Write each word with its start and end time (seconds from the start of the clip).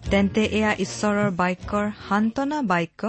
তেন্তে 0.00 0.42
এয়া 0.58 0.72
ঈশ্বৰৰ 0.84 1.30
বাক্যৰ 1.40 1.86
সান্তনা 2.08 2.58
বাক্য 2.62 3.02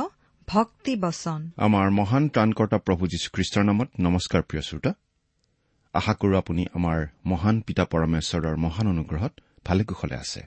ভক্তি 0.47 0.93
বচন। 0.95 1.41
আমাৰ 1.57 1.87
মহান 1.99 2.23
ত্ৰাণকৰ্তা 2.33 2.77
প্ৰভু 2.77 3.03
যীশুখ্ৰীষ্টৰ 3.11 3.63
নামত 3.69 3.89
নমস্কাৰ 3.99 4.41
প্ৰিয় 4.49 4.63
শ্ৰোতা। 4.67 4.91
আশা 5.93 6.13
কৰো 6.13 6.35
আপুনি 6.37 6.63
আমাৰ 6.77 6.97
মহান 7.25 7.55
পিতা 7.67 7.83
পৰমেশ্বৰৰ 7.93 8.55
মহান 8.65 8.85
অনুগ্ৰহত 8.87 9.33
ভালে 9.65 9.83
কুশলে 9.83 10.15
আছে। 10.15 10.41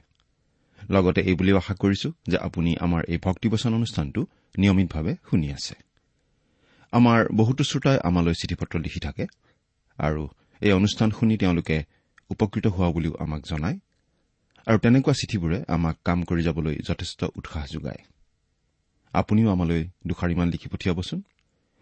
লগতে 0.89 1.21
এই 1.21 1.35
বুলিও 1.35 1.57
আশা 1.57 1.73
কৰিছো 1.81 2.09
যে 2.27 2.37
আপুনি 2.37 2.71
আমাৰ 2.85 3.01
এই 3.13 3.17
ভক্তিবচন 3.17 3.71
অনুষ্ঠানটো 3.73 4.21
নিয়মিতভাৱে 4.57 5.13
শুনি 5.29 5.47
আছে। 5.51 5.75
আমাৰ 6.93 7.19
বহুতো 7.39 7.63
শ্ৰোতাই 7.63 7.97
আমালৈ 8.07 8.35
চিঠি 8.41 8.55
পত্ৰ 8.55 8.75
লিখি 8.85 8.99
থাকে 8.99 9.25
আৰু 9.99 10.23
এই 10.61 10.71
অনুষ্ঠান 10.71 11.09
শুনি 11.11 11.35
তেওঁলোকে 11.37 11.77
উপকৃত 12.29 12.65
হোৱা 12.67 12.89
বুলিও 12.91 13.13
আমাক 13.19 13.41
জনায়। 13.45 13.77
আৰু 14.67 14.77
তেনেকুৱা 14.77 15.13
চিঠিবোৰে 15.13 15.57
আমাক 15.67 15.97
কাম 16.05 16.23
কৰি 16.23 16.41
যাবলৈ 16.43 16.75
যথেষ্ট 16.75 17.23
উৎসাহ 17.23 17.65
যোগায়। 17.71 18.01
আপুনিও 19.13 19.49
আমালৈ 19.49 19.81
দুষাৰিমান 20.07 20.47
লিখি 20.49 20.67
পঠিয়াবচোন। 20.69 21.19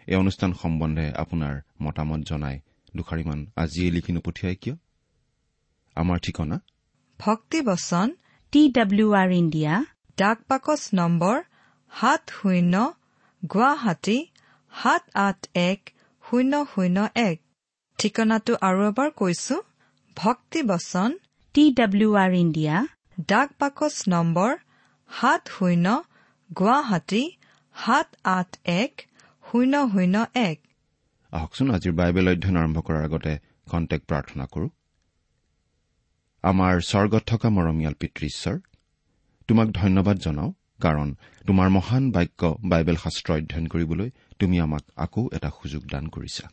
এই 0.08 0.16
অনুষ্ঠান 0.16 0.54
সম্বন্ধে 0.54 1.06
আপোনাৰ 1.14 1.54
মতামত 1.82 2.22
জনাই 2.30 2.60
দুষাৰিমান 2.96 3.46
আজিয়ে 3.56 3.92
লিখি 3.92 4.12
নপঠিয়াই 4.14 4.56
কিয়? 4.56 4.76
আমাৰ 5.96 6.18
ঠিকনা? 6.20 6.62
ভক্তি 7.20 7.62
বচন 7.62 8.08
টি 8.52 8.62
ডাব্লিউ 8.70 9.14
আৰ 9.14 9.32
ইণ্ডিয়া 9.32 9.74
ডাক 10.18 10.38
বাকচ 10.50 10.90
নম্বৰ 10.94 11.38
সাত 11.92 12.22
শূন্য 12.30 12.94
গুৱাহাটী 13.44 14.26
সাত 14.74 15.04
আঠ 15.14 15.40
এক 15.56 15.90
শূন্য 16.24 16.66
শূন্য 16.66 16.98
এক। 17.16 17.38
ঠিকনাটো 18.00 18.54
আৰু 18.62 18.80
এবাৰ 18.90 19.10
কৈছো 19.12 19.56
ভক্তি 20.18 20.62
বচন 20.64 21.12
টি 21.56 21.64
ডাব্লিউ 21.80 22.12
আৰ 22.24 22.32
ইণ্ডিয়া 22.36 22.76
ডাক 23.32 23.50
বাকচ 23.62 23.96
নম্বৰ 24.14 24.52
সাত 25.10 25.42
শূন্য 25.56 25.88
গুৱাহাটী 26.50 27.24
সাত 27.76 28.08
আঠ 28.38 28.50
এক 28.82 28.94
শূন্য 29.50 29.74
শূন্য 29.94 30.16
এক। 30.50 30.58
আহকচোন 31.32 31.68
আজিৰ 31.76 31.94
বাইবেল 32.00 32.26
অধ্যয়ন 32.32 32.58
আৰম্ভ 32.62 32.78
কৰাৰ 32.88 33.04
আগতে 33.08 33.34
কণ্টেক্ট 33.72 34.06
প্ৰাৰ্থনা 34.12 34.46
কৰো। 34.54 34.68
আমাৰ 36.44 36.74
স্বৰ্গত 36.92 37.24
থকা 37.32 37.48
মৰমীয়াল 37.58 37.96
পিতৃ 38.02 38.24
ঈশ্বৰ 38.32 38.56
তোমাক 39.50 39.68
ধন্যবাদ 39.82 40.18
জনাওঁ 40.26 40.52
কাৰণ 40.86 41.10
তোমাৰ 41.48 41.68
মহান 41.78 42.04
বাক্য 42.16 42.42
বাইবেল 42.72 42.98
শাস্ত্ৰ 43.04 43.30
অধ্যয়ন 43.38 43.66
কৰিবলৈ 43.74 44.10
তুমি 44.40 44.56
আমাক 44.66 44.84
আকৌ 45.06 45.24
এটা 45.38 45.50
সুযোগ 45.60 45.84
দান 45.94 46.06
কৰিছা। 46.16 46.46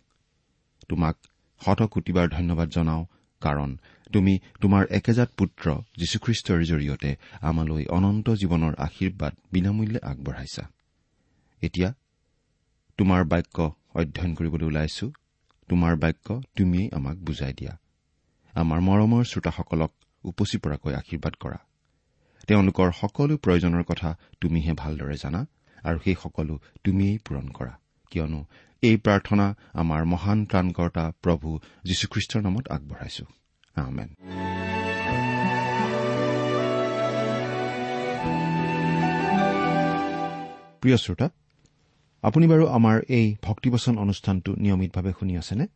তোমাক 0.88 1.16
শতকোটিবাৰ 1.60 2.26
ধন্যবাদ 2.36 2.68
জনাওঁ 2.76 3.02
কাৰণ 3.40 3.78
তুমি 4.12 4.38
তোমাৰ 4.60 4.86
একেজাত 4.90 5.30
পুত্ৰ 5.36 5.74
যীশুখ্ৰীষ্টৰ 5.98 6.60
জৰিয়তে 6.64 7.10
আমালৈ 7.40 7.84
অনন্ত 7.86 8.30
জীৱনৰ 8.30 8.74
আশীৰ্বাদ 8.78 9.32
বিনামূল্যে 9.52 10.00
আগবঢ়াইছা। 10.02 10.64
এতিয়া 11.62 11.94
তোমাৰ 12.96 13.24
বাক্য 13.24 13.56
অধ্যয়ন 13.94 14.34
কৰিবলৈ 14.34 14.66
ওলাইছো। 14.66 15.06
তোমাৰ 15.68 15.96
বাক্য 15.96 16.42
তুমিয়েই 16.56 16.90
আমাক 16.92 17.16
বুজাই 17.16 17.52
দিয়া। 17.52 17.78
আমাৰ 18.54 18.80
মৰমৰ 18.80 19.24
শ্ৰোতাসকলক 19.24 19.92
উপচি 20.24 20.58
পৰাকৈ 20.58 20.94
আশীৰ্বাদ 20.94 21.34
কৰা। 21.40 21.58
তেওঁলোকৰ 22.46 22.92
সকলো 22.92 23.36
প্ৰয়োজনৰ 23.36 23.82
কথা 23.82 24.18
তুমিহে 24.40 24.72
ভালদৰে 24.72 25.16
জানা 25.22 25.46
আৰু 25.84 25.98
সেই 26.04 26.16
সকলো 26.22 26.58
তুমিয়েই 26.84 27.18
পূৰণ 27.18 27.48
কৰা। 27.48 27.78
কিয়নো 28.10 28.44
এই 28.82 28.96
প্ৰাৰ্থনা 28.96 29.54
আমাৰ 29.72 30.04
মহান 30.04 30.44
ত্ৰাণকৰ্তা 30.44 31.12
প্ৰভু 31.22 31.58
যীশুখ্ৰীষ্টৰ 31.84 32.42
নামত 32.42 32.68
আগবঢ়াইছো। 32.68 33.24
প্ৰিয় 40.80 40.96
শ্ৰোতা 40.96 41.28
আপুনি 42.22 42.46
বাৰু 42.46 42.66
আমাৰ 42.66 43.00
এই 43.08 43.36
ভক্তিবচন 43.42 43.98
অনুষ্ঠানটো 43.98 44.54
নিয়মিতভাৱে 44.54 45.12
শুনি 45.18 45.36
আছেনে? 45.36 45.66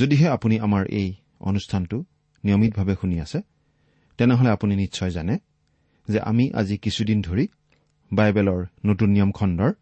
যদিহে 0.00 0.28
আপুনি 0.28 0.60
আমাৰ 0.60 0.86
এই 0.90 1.14
অনুষ্ঠানটো 1.40 2.04
নিয়মিতভাৱে 2.44 2.94
শুনি 3.00 3.20
আছে 3.20 3.40
তেনেহলে 4.18 4.50
আপুনি 4.50 4.76
নিশ্চয় 4.76 5.10
জানে 5.10 5.38
যে 6.08 6.20
আমি 6.20 6.52
আজি 6.54 6.76
কিছুদিন 6.78 7.22
ধৰি 7.22 7.48
বাইবেলৰ 8.12 8.66
নতুন 8.84 9.10
নিয়ম 9.10 9.32
খণ্ডৰ 9.32 9.72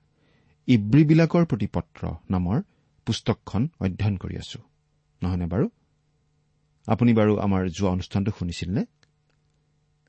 ইব্ৰীবিলাকৰ 0.68 1.44
প্ৰতি 1.44 1.66
পত্ৰ 1.66 2.08
নামৰ 2.30 2.62
পুস্তকখন 3.06 3.68
অধ্যয়ন 3.80 4.16
কৰি 4.16 4.36
আছো। 4.36 4.62
নহয়নে 5.22 5.46
বাৰু? 5.46 5.68
আপুনি 6.86 7.14
বাৰু 7.14 7.38
আমাৰ 7.38 7.68
যোৱা 7.68 7.90
অনুষ্ঠানটো 7.90 8.32
শুনিছিল 8.38 8.70
নে 8.70 8.84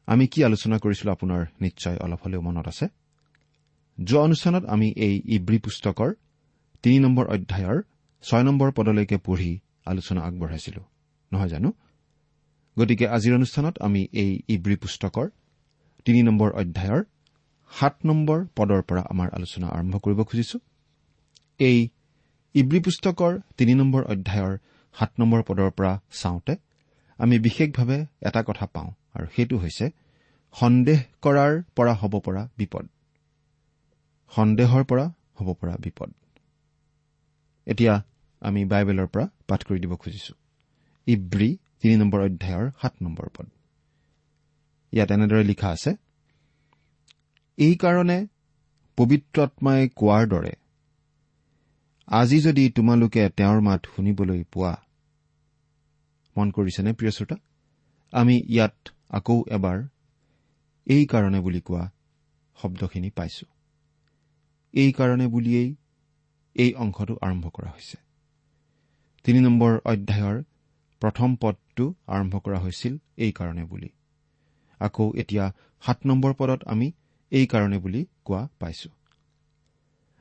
আমি 0.05 0.27
কি 0.27 0.43
আলোচনা 0.43 0.77
কৰিছিলো 0.77 1.11
আপোনাৰ 1.11 1.45
নিশ্চয় 1.61 1.97
অলপ 1.97 2.19
হলেও 2.25 2.41
মনত 2.41 2.67
আছে? 2.67 2.87
যোৱা 4.03 4.21
অনুষ্ঠানত 4.21 4.65
আমি 4.65 4.93
এই 4.97 5.21
ইব্ৰী 5.25 5.57
পুস্তকৰ 5.59 6.13
তিনি 6.83 6.99
নম্বৰ 6.99 7.27
অধ্যায়ৰ 7.27 7.81
ছয় 8.21 8.43
নম্বৰ 8.43 8.71
পদলৈকে 8.71 9.17
পঢ়ি 9.17 9.59
আলোচনা 9.85 10.21
আগবঢ়াইছিলো। 10.21 10.83
নহয় 11.33 11.47
জানো? 11.47 11.73
গতিকে 12.79 13.07
আজিৰ 13.07 13.35
অনুষ্ঠানত 13.35 13.79
আমি 13.79 14.07
এই 14.11 14.41
ইব্ৰী 14.47 14.75
পুস্তকৰ 14.75 15.29
তিনি 16.05 16.23
নম্বৰ 16.23 16.51
অধ্যায়ৰ 16.51 17.03
সাত 17.79 17.95
নম্বৰ 18.05 18.39
পদৰ 18.57 18.81
পৰা 18.89 19.01
আমাৰ 19.13 19.27
আলোচনা 19.37 19.67
আৰম্ভ 19.67 19.93
কৰিব 20.05 20.19
খুজিছো। 20.29 20.57
এই 21.59 21.77
ইব্ৰী 22.55 22.79
পুস্তকৰ 22.85 23.31
তিনি 23.57 23.73
নম্বৰ 23.73 24.01
অধ্যায়ৰ 24.13 24.53
সাত 24.95 25.11
নম্বৰ 25.19 25.41
পদৰ 25.47 25.69
পৰা 25.77 25.91
চাওঁতে 26.21 26.53
আমি 27.19 27.35
বিশেষভাৱে 27.39 27.97
এটা 28.27 28.41
কথা 28.43 28.65
পাওঁ 28.65 28.89
আৰু 29.15 29.27
সেইটো 29.35 29.55
হৈছে 29.57 29.85
সন্দেহ 30.55 30.99
কৰাৰ 31.21 31.53
পৰা 31.75 31.93
হ'ব 31.93 32.13
পৰা 32.25 32.41
বিপদ। 32.57 32.85
সন্দেহৰ 34.31 34.83
পৰা 34.83 35.05
হ'ব 35.39 35.47
পৰা 35.61 35.73
বিপদ। 35.75 36.09
এতিয়া 37.67 37.93
আমি 38.41 38.61
বাইবেলৰ 38.65 39.07
পৰা 39.07 39.25
পাঠ 39.47 39.59
কৰি 39.63 39.79
দিব 39.79 39.93
খুজিছো। 39.95 40.33
ইব্ৰী 41.07 41.49
তিনি 41.81 41.95
নম্বৰ 41.95 42.19
অধ্যায়ৰ 42.21 42.65
সাত 42.81 42.93
নম্বৰ 43.01 43.27
পদ। 43.35 43.47
ইয়াত 44.93 45.09
এনেদৰে 45.11 45.43
লিখা 45.43 45.69
আছে 45.69 45.91
এইকাৰণে 47.57 48.27
পবিত্ৰত্মাই 48.97 49.89
কোৱাৰ 49.95 50.23
দৰে 50.27 50.53
আজি 52.07 52.37
যদি 52.41 52.63
তোমালোকে 52.69 53.29
তেওঁৰ 53.29 53.59
মাত 53.61 53.81
শুনিবলৈ 53.95 54.43
পোৱা 54.43 54.73
মন 56.35 56.47
কৰিছেনে 56.51 56.91
প্ৰিয় 56.93 57.11
শ্ৰোতা? 57.11 57.35
আমি 58.13 58.35
ইয়াত 58.49 58.75
আকৌ 59.09 59.37
এবাৰ 59.47 59.77
এই 60.87 61.05
কাৰণে 61.05 61.39
বুলি 61.39 61.61
কোৱা 61.61 61.83
শব্দখিনি 62.57 63.09
পাইছো। 63.09 63.45
এই 64.73 64.91
কাৰণে 64.91 65.27
বুলিয়েই 65.27 65.69
এই 66.55 66.71
অংশটো 66.73 67.13
আৰম্ভ 67.21 67.45
কৰা 67.49 67.69
হৈছে। 67.71 67.97
তিনি 69.23 69.39
নম্বৰ 69.39 69.71
অধ্যায়ৰ 69.85 70.37
প্ৰথম 71.01 71.29
পদটো 71.35 71.85
আৰম্ভ 72.07 72.33
কৰা 72.39 72.59
হৈছিল 72.59 72.93
এই 73.17 73.31
কাৰণে 73.31 73.63
বুলি। 73.63 73.89
আকৌ 74.79 75.05
এতিয়া 75.15 75.45
সাত 75.83 75.97
নম্বৰ 76.05 76.33
পদত 76.33 76.61
আমি 76.65 76.87
এই 77.33 77.45
কাৰণে 77.45 77.77
বুলি 77.77 78.01
কোৱা 78.23 78.41
পাইছো। 78.59 78.89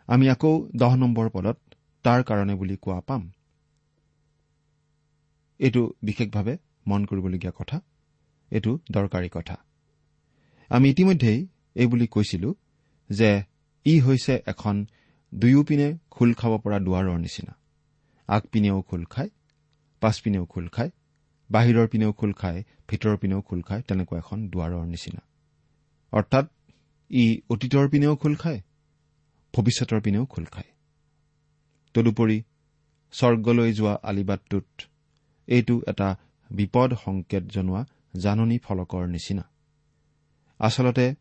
আমি 0.09 0.29
আকৌ 0.29 0.53
দহ 0.77 0.93
নম্বৰ 0.95 1.27
পদত 1.29 1.59
তাৰ 2.05 2.21
কাৰণে 2.23 2.55
বুলি 2.55 2.77
কোৱা 2.77 3.01
পাম। 3.01 3.23
এইটো 5.61 5.83
বিশেষভাৱে 6.03 6.55
মন 6.87 7.05
কৰিবলগীয়া 7.05 7.53
কথা। 7.59 7.81
এইটো 8.53 8.73
দৰকাৰী 8.93 9.29
কথা। 9.29 9.57
আমি 10.71 10.87
ইতিমধ্যেই 10.91 11.49
এই 11.75 11.87
বুলি 11.87 12.07
কৈছিলো 12.07 12.55
যে 13.11 13.43
ই 13.87 13.95
হৈছে 14.01 14.43
এখন 14.47 14.87
দুয়োপিনে 15.33 15.89
খোল 16.11 16.31
খাব 16.35 16.53
পৰা 16.59 16.79
দুৱাৰৰ 16.79 17.19
নিচিনা। 17.19 17.53
আগপিনেও 18.29 18.83
খোল 18.83 19.05
খায় 19.05 19.31
পাছপিনেও 20.01 20.45
খোল 20.47 20.67
খায় 20.69 20.91
বাহিৰৰ 21.51 21.87
পিনেও 21.89 22.13
খোল 22.13 22.33
খায় 22.33 22.65
ভিতৰৰ 22.89 23.17
পিনেও 23.17 23.41
খোল 23.41 23.61
খায় 23.63 23.83
তেনেকুৱা 23.83 24.19
এখন 24.19 24.39
দুৱাৰৰ 24.49 24.85
নিচিনা। 24.87 25.23
অৰ্থাৎ 26.13 26.45
ই 27.13 27.25
অতীতৰ 27.51 27.89
পিনেও 27.89 28.17
খোল 28.17 28.35
খায় 28.35 28.61
ভৱিষ্যতৰ 29.55 30.01
পিনেও 30.01 30.25
খোল 30.27 30.45
খায়। 30.45 30.71
তদুপৰি 31.95 32.43
স্বৰ্গলৈ 33.13 33.73
যোৱা 33.73 33.95
আলিবাটটোত 34.03 34.67
এইটো 35.49 35.83
এটা 35.87 36.09
বিপদ 36.51 36.91
সংকেত 37.05 37.45
জনোৱা 37.45 37.85
জাননী 38.17 38.59
ফলকৰ 38.59 39.07
নিচিনা। 39.07 39.45
আচলতে 40.59 41.15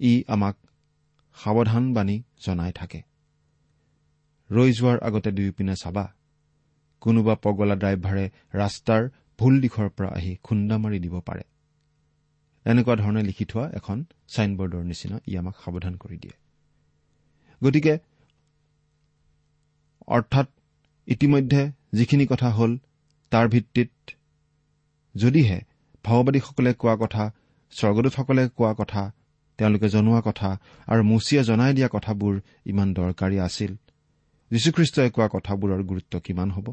ই 0.00 0.24
আমাক 0.28 0.56
সাৱধানবাণী 1.36 2.22
জনাই 2.44 2.72
থাকে। 2.72 3.00
ৰৈ 4.50 4.72
যোৱাৰ 4.72 4.98
আগতে 4.98 5.30
দুয়োপিনে 5.30 5.74
চাবা 5.82 6.04
কোনোবা 7.00 7.34
পগলা 7.34 7.74
ড্ৰাইভাৰে 7.74 8.24
ৰাস্তাৰ 8.54 9.02
ভুল 9.38 9.60
দিশৰ 9.60 9.88
পৰা 9.88 10.08
আহি 10.08 10.36
খুন্দা 10.42 10.76
মাৰি 10.78 10.98
দিব 10.98 11.20
পাৰে। 11.20 11.42
এনেকুৱা 12.68 12.94
ধৰণে 12.96 13.22
লিখি 13.22 13.44
থোৱা 13.44 13.64
এখন 13.78 13.98
ছাইনবৰ্ডৰ 14.28 14.82
নিচিনা 14.84 15.16
ই 15.28 15.32
আমাক 15.36 15.54
সাৱধান 15.64 15.94
কৰি 15.96 16.16
দিয়ে। 16.22 16.34
গতিকে 17.62 17.94
অৰ্থাৎ 20.08 20.46
ইতিমধ্যে 21.08 21.62
যিখিনি 21.92 22.24
কথা 22.26 22.48
হ'ল 22.50 22.72
তাৰ 23.32 23.46
ভিত্তিত 23.48 23.90
যদিহে 25.14 25.58
ভাওবাদীসকলে 26.04 26.70
কোৱা 26.74 26.94
কথা 26.96 27.24
স্বৰ্গদূতসকলে 27.72 28.44
কোৱা 28.48 28.72
কথা 28.74 29.02
তেওঁলোকে 29.58 29.88
জনোৱা 29.88 30.20
কথা 30.24 30.50
আৰু 30.86 31.02
মুচিয়ে 31.02 31.42
জনাই 31.44 31.72
দিয়া 31.74 31.88
কথাবোৰ 31.92 32.34
ইমান 32.66 32.88
দৰকাৰী 32.94 33.36
আছিল 33.38 33.72
যীশুখ্ৰীষ্টই 34.50 35.10
কোৱা 35.10 35.28
কথাবোৰৰ 35.28 35.80
গুৰুত্ব 35.82 36.14
কিমান 36.20 36.48
হ'ব? 36.50 36.66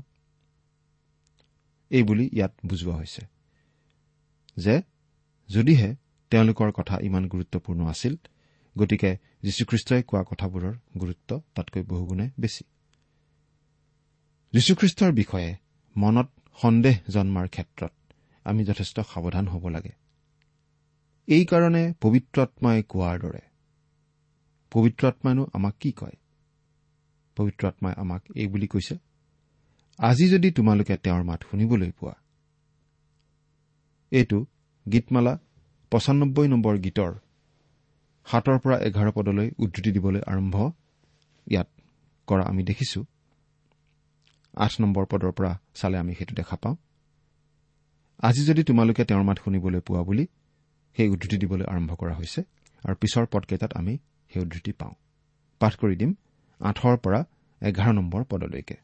এইবুলি 1.91 2.25
ইয়াত 2.33 2.53
বুজোৱা 2.65 2.95
হৈছে 2.95 3.23
যে 4.57 4.75
যদিহে 5.49 5.95
তেওঁলোকৰ 6.31 6.71
কথা 6.71 6.95
ইমান 7.01 7.23
গুৰুত্বপূৰ্ণ 7.27 7.81
আছিল 7.87 8.15
গতিকে 8.75 9.11
যীশুখ্ৰীষ্টই 9.43 10.03
কোৱা 10.03 10.23
কথাবোৰৰ 10.23 10.73
গুৰুত্ব 10.99 11.41
তাতকৈ 11.55 11.83
বহুগুণে 11.83 12.29
বেছি। 12.39 12.63
যীশুখ্ৰীষ্টৰ 14.53 15.11
বিষয়ে 15.11 15.55
মনত 15.95 16.27
সন্দেহ 16.61 16.95
জন্মাৰ 17.11 17.47
ক্ষেত্ৰত 17.47 17.93
আমি 18.43 18.65
যথেষ্ট 18.65 18.99
সাৱধান 18.99 19.47
হ'ব 19.47 19.67
লাগে। 19.67 19.93
এইকাৰণে 21.27 21.83
পবিত্ৰত্মাই 22.01 22.83
কোৱাৰ 22.83 23.19
দৰে 23.19 23.41
পবিত্ৰ 24.71 25.07
আত্মাইনো 25.07 25.43
আমাক 25.53 25.75
কি 25.79 25.91
কয়? 25.91 26.17
পবিত্ৰ 27.37 27.67
আত্মাই 27.67 27.93
আমাক 27.97 28.21
এই 28.35 28.47
বুলি 28.47 28.67
কৈছে 28.67 28.95
আজি 29.99 30.25
যদি 30.29 30.51
তোমালোকে 30.51 30.97
তেওঁৰ 30.97 31.23
মাত 31.23 31.41
শুনিবলৈ 31.51 31.91
পোৱা 31.91 32.15
এইটো 34.11 34.45
গীতমালা 34.91 35.33
পঁচানব্বৈ 35.91 36.47
নম্বৰ 36.47 36.75
গীতৰ 36.77 37.13
সাতৰ 38.27 38.57
পৰা 38.63 38.77
এঘাৰ 38.87 39.09
পদলৈ 39.11 39.47
উদ্ধতি 39.59 39.91
দিবলৈ 39.91 40.21
আৰম্ভ 40.31 40.55
ইয়াত 41.47 41.69
কৰা 42.27 42.43
আমি 42.43 42.63
দেখিছো। 42.63 42.99
আঠ 44.57 44.71
নম্বৰ 44.81 45.05
পদৰ 45.11 45.31
পৰা 45.31 45.51
চালে 45.75 45.97
আমি 45.97 46.13
সেইটো 46.13 46.33
দেখা 46.35 46.55
পাওঁ। 46.55 46.75
আজি 48.19 48.41
যদি 48.45 48.61
তোমালোকে 48.63 49.03
তেওঁৰ 49.05 49.23
মাত 49.23 49.37
শুনিবলৈ 49.43 49.79
পোৱা 49.79 50.01
বুলি 50.03 50.25
সেই 50.97 51.07
উদ্ধতি 51.09 51.37
দিবলৈ 51.37 51.65
আৰম্ভ 51.73 51.91
কৰা 51.95 52.13
হৈছে 52.15 52.41
আৰু 52.83 52.95
পিছৰ 52.95 53.25
পদকেইটাত 53.25 53.71
আমি 53.73 53.93
সেই 54.31 54.41
উদ্ধতি 54.41 54.71
পাওঁ। 54.71 54.93
পাঠ 55.61 55.73
কৰি 55.75 55.95
দিম 55.95 56.11
আঠৰ 56.59 56.95
পৰা 56.97 57.19
এঘাৰ 57.61 57.91
নম্বৰ 57.93 58.21
পদলৈকে। 58.23 58.75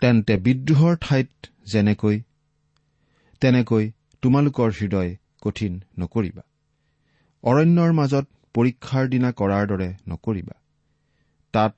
তেন্তে 0.00 0.34
বিদ্ৰোহৰ 0.36 0.94
ঠাইত 1.00 1.30
যেনেকৈ 1.64 2.16
তেনেকৈ 3.40 3.84
তোমালোকৰ 4.24 4.70
হৃদয় 4.70 5.10
কঠিন 5.42 5.72
নকৰিবা। 5.98 6.44
অৰণ্যৰ 7.44 7.90
মাজত 7.92 8.26
পৰীক্ষাৰ 8.54 9.08
দিনা 9.08 9.30
কৰাৰ 9.32 9.66
দৰে 9.66 9.88
নকৰিবা। 10.08 10.54
তাত 11.54 11.74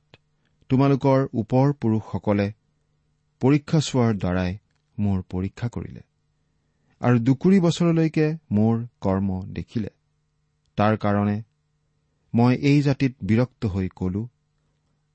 তোমালোকৰ 0.70 1.24
ওপৰ 1.34 1.72
পুৰুষসকলে 1.80 2.46
পৰীক্ষা 3.42 3.80
চোৱাৰ 3.80 4.12
দ্বাৰাই 4.16 4.52
মোৰ 4.98 5.18
পৰীক্ষা 5.30 5.68
কৰিলে 5.68 6.02
আৰু 7.00 7.18
দুকুৰি 7.18 7.58
বছৰলৈকে 7.60 8.26
মোৰ 8.50 8.78
কৰ্ম 9.00 9.40
দেখিলে। 9.50 9.90
তাৰ 10.78 10.96
কাৰণে 10.96 11.36
মই 12.34 12.54
এই 12.70 12.78
জাতিত 12.82 13.12
বিৰক্ত 13.22 13.66
হৈ 13.66 13.88
কলো 13.96 14.22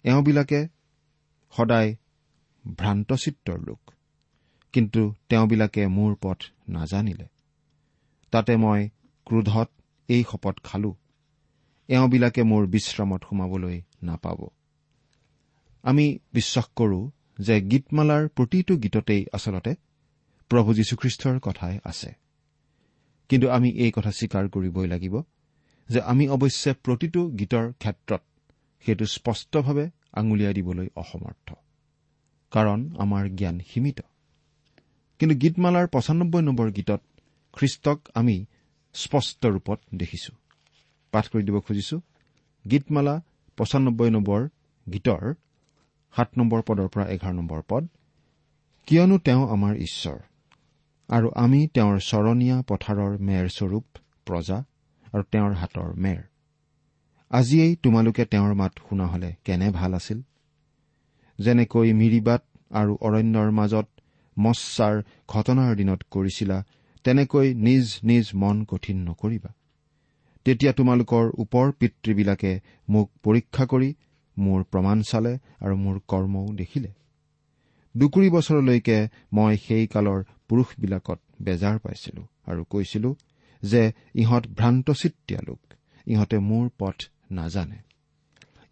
এওঁবিলাকে 0.06 0.62
সদায় 1.54 1.96
ভ্ৰান্তচিত্ৰৰ 2.66 3.60
লোক। 3.66 3.82
কিন্তু 4.74 5.14
তেওঁবিলাকে 5.30 5.88
মোৰ 5.88 6.16
পথ 6.22 6.44
নাজানিলে। 6.70 7.28
তাতে 8.32 8.58
মই 8.58 8.90
ক্ৰোধত 9.26 9.70
এই 10.08 10.24
শপত 10.32 10.60
খালো। 10.64 10.96
এওঁবিলাকে 11.88 12.44
মোৰ 12.44 12.68
বিশ্ৰামত 12.68 13.24
সোমাবলৈ 13.30 13.82
নাপাব। 14.04 14.48
আমি 15.84 16.20
বিশ্বাস 16.34 16.66
কৰো 16.76 17.12
যে 17.40 17.62
গীতমালাৰ 17.62 18.28
প্ৰতিটো 18.28 18.78
গীততেই 18.78 19.26
আচলতে 19.34 19.76
প্ৰভু 20.50 20.74
যীশুখ্ৰীষ্টৰ 20.74 21.40
কথাই 21.40 21.80
আছে। 21.84 22.14
কিন্তু 23.30 23.50
আমি 23.50 23.70
এই 23.70 23.92
কথা 23.92 24.12
স্বীকাৰ 24.12 24.50
কৰিবই 24.50 24.88
লাগিব 24.88 25.22
যে 25.90 26.02
আমি 26.02 26.30
অৱশ্যে 26.30 26.74
প্ৰতিটো 26.74 27.30
গীতৰ 27.30 27.74
ক্ষেত্ৰত 27.74 28.22
সেইটো 28.86 29.06
স্পষ্টভাৱে 29.06 29.90
আঙুলিয়াই 30.14 30.54
দিবলৈ 30.54 30.90
অসমৰ্থ। 30.96 31.54
কাৰণ 32.52 32.96
আমাৰ 32.98 33.30
জ্ঞান 33.30 33.60
সীমিত। 33.60 34.02
কিন্তু 35.22 35.36
গীতমালাৰ 35.38 35.88
পঁচানব্বৈ 35.88 36.42
নম্বৰ 36.42 36.68
গীতত 36.72 37.02
খ্ৰীষ্টক 37.54 38.00
আমি 38.14 38.36
স্পষ্ট 38.96 39.42
ৰূপত 39.46 39.80
দেখিছো। 39.96 40.32
পাঠ 41.14 41.26
কৰি 41.32 41.44
দিব 41.44 41.58
খুজিছো। 41.60 41.98
গীতমালা 42.66 43.16
পঁচানব্বৈ 43.58 44.10
নম্বৰ 44.10 44.42
গীতৰ 44.88 45.24
সাত 46.14 46.30
নম্বৰ 46.38 46.62
পদৰ 46.68 46.88
পৰা 46.94 47.06
এঘাৰ 47.06 47.34
নম্বৰ 47.34 47.62
পদ 47.70 47.84
কিয়নো 48.88 49.18
তেওঁ 49.18 49.44
আমাৰ 49.50 49.74
ঈশ্বৰ 49.78 50.18
আৰু 51.10 51.28
আমি 51.36 51.60
তেওঁৰ 51.68 51.98
চৰণীয়া 52.12 52.58
পথাৰৰ 52.68 53.14
মেৰ 53.28 53.46
স্বৰূপ 53.50 53.86
প্ৰজা 54.26 54.58
আৰু 55.14 55.24
তেওঁৰ 55.32 55.54
হাতৰ 55.54 55.90
মেৰ। 55.96 56.20
আজিয়েই 57.32 57.74
তোমালোকে 57.76 58.24
তেওঁৰ 58.26 58.54
মাত 58.56 58.74
শুনা 58.90 59.06
হলে 59.08 59.30
কেনে 59.46 59.70
ভাল 59.70 59.92
আছিল? 59.94 60.20
যেনেকৈ 61.40 61.88
মিৰিবাট 61.94 62.44
আৰু 62.72 62.92
অৰণ্যৰ 63.02 63.50
মাজত 63.52 63.88
মচ্ছাৰ 64.38 64.96
ঘটনাৰ 65.28 65.76
দিনত 65.76 66.02
কৰিছিলা 66.12 66.64
তেনেকৈ 67.06 67.54
নিজ 67.54 67.86
নিজ 68.04 68.26
মন 68.34 68.64
কঠিন 68.66 68.98
নকৰিবা। 69.10 69.52
তেতিয়া 70.46 70.72
তোমালোকৰ 70.72 71.26
ওপৰ 71.38 71.72
পিতৃবিলাকে 71.72 72.60
মোক 72.90 73.08
পৰীক্ষা 73.24 73.66
কৰি 73.66 73.94
মোৰ 74.38 74.64
প্ৰমাণ 74.64 75.02
চালে 75.02 75.34
আৰু 75.62 75.76
মোৰ 75.76 76.00
কৰ্মও 76.08 76.48
দেখিলে। 76.54 76.92
দুকুৰি 77.96 78.30
বছৰলৈকে 78.30 78.98
মই 79.34 79.58
সেই 79.58 79.88
কালৰ 79.88 80.20
পুৰুষবিলাকত 80.48 81.20
বেজাৰ 81.42 81.80
পাইছিলো 81.80 82.22
আৰু 82.46 82.62
কৈছিলো 82.70 83.16
যে 83.64 83.82
ইহঁত 84.16 84.44
ভ্ৰান্তচিত্তীয়া 84.48 85.42
লোক 85.48 85.62
ইহঁতে 86.08 86.38
মোৰ 86.40 86.70
পথ 86.80 86.98
নাজানে। 87.32 87.80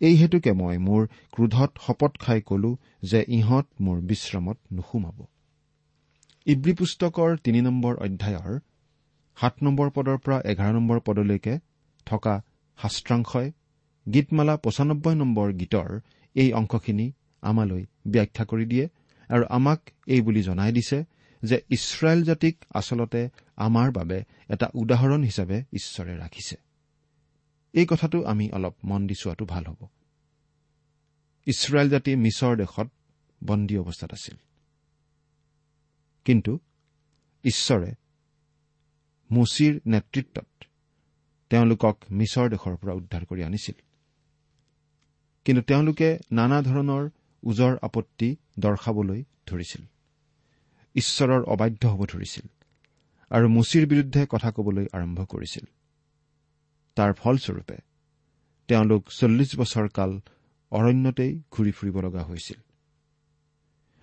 এই 0.02 0.16
হেতুকে 0.16 0.52
মই 0.54 0.78
মোৰ 0.78 1.02
ক্ৰোধত 1.32 1.72
শপত 1.88 2.14
খাই 2.20 2.42
কলো 2.42 2.72
যে 3.04 3.20
ইহঁত 3.28 3.68
মোৰ 3.82 3.98
বিশ্ৰামত 4.02 4.58
নুসুমাব। 4.74 5.20
ইব্ৰী 6.50 6.74
পুস্তকৰ 6.74 7.38
তিনি 7.38 7.62
নম্বৰ 7.62 7.96
অধ্যায়ৰ 7.96 8.60
সাত 9.38 9.64
নম্বৰ 9.64 9.90
পদৰ 9.90 10.18
পৰা 10.18 10.42
এঘাৰ 10.42 10.74
নম্বৰ 10.74 11.00
পদলৈকে 11.00 11.60
থকা 12.06 12.42
শাস্ত্ৰাংশই 12.82 13.52
গীতমালা 14.14 14.58
পঁচানব্বৈ 14.58 15.16
নম্বৰ 15.16 15.54
গীতৰ 15.54 16.00
এই 16.36 16.54
অংশখিনি 16.54 17.12
আমালৈ 17.42 17.86
ব্যাখ্যা 18.08 18.46
কৰি 18.46 18.66
দিয়ে 18.66 18.90
আৰু 19.30 19.44
আমাক 19.50 19.82
এই 20.08 20.22
বুলি 20.22 20.44
জনাই 20.44 20.72
দিছে 20.72 21.04
যে 21.44 21.62
ইছৰাইল 21.70 22.24
জাতিক 22.24 22.66
আচলতে 22.76 23.30
আমাৰ 23.56 23.92
বাবে 23.92 24.24
এটা 24.50 24.70
উদাহৰণ 24.74 25.24
হিচাপে 25.24 25.64
ঈশ্বৰে 25.74 26.18
ৰাখিছে। 26.18 26.56
এই 27.74 27.86
কথাটো 27.86 28.24
আমি 28.24 28.52
অলপ 28.52 28.76
মন 28.84 29.08
দি 29.08 29.14
চোৱাটো 29.14 29.46
ভাল 29.46 29.66
হ'ব। 29.66 29.88
ইছৰাইল 31.46 31.90
জাতি 31.90 32.16
মিছৰ 32.16 32.56
দেশত 32.56 32.88
বন্দী 33.44 33.78
অৱস্থাত 33.78 34.14
আছিল। 34.14 34.38
কিন্তু 36.26 36.60
ঈশ্বৰে 37.44 37.92
মুচিৰ 39.32 39.80
নেতৃত্বত 39.88 40.48
তেওঁলোকক 41.50 41.98
মিছৰ 42.12 42.50
দেশৰ 42.50 42.76
পৰা 42.78 42.94
উদ্ধাৰ 42.94 43.26
কৰি 43.26 43.44
আনিছিল। 43.44 43.78
কিন্তু 45.46 45.62
তেওঁলোকে 45.62 46.20
নানা 46.32 46.62
ধৰণৰ 46.62 47.10
ওজৰ 47.44 47.78
আপত্তি 47.82 48.36
দৰ্শাবলৈ 48.60 49.24
ধৰিছিল। 49.46 49.82
ঈশ্বৰৰ 50.96 51.44
অবাধ্য 51.44 51.88
হ'ব 51.88 52.06
ধৰিছিল 52.06 52.48
আৰু 53.32 53.50
মুচিৰ 53.50 53.86
বিৰুদ্ধে 53.88 54.26
কথা 54.30 54.52
কবলৈ 54.52 54.86
আৰম্ভ 54.94 55.26
কৰিছিল। 55.26 55.66
তাৰ 56.96 57.14
ফলস্বৰূপে 57.14 57.78
তেওঁলোক 58.68 59.10
চল্লিছ 59.10 59.60
বছৰ 59.60 59.88
কাল 59.90 60.22
অৰণ্যতেই 60.72 61.42
ঘূৰি 61.52 61.72
ফুৰিব 61.72 62.02
লগা 62.02 62.24
হৈছিল। 62.24 62.60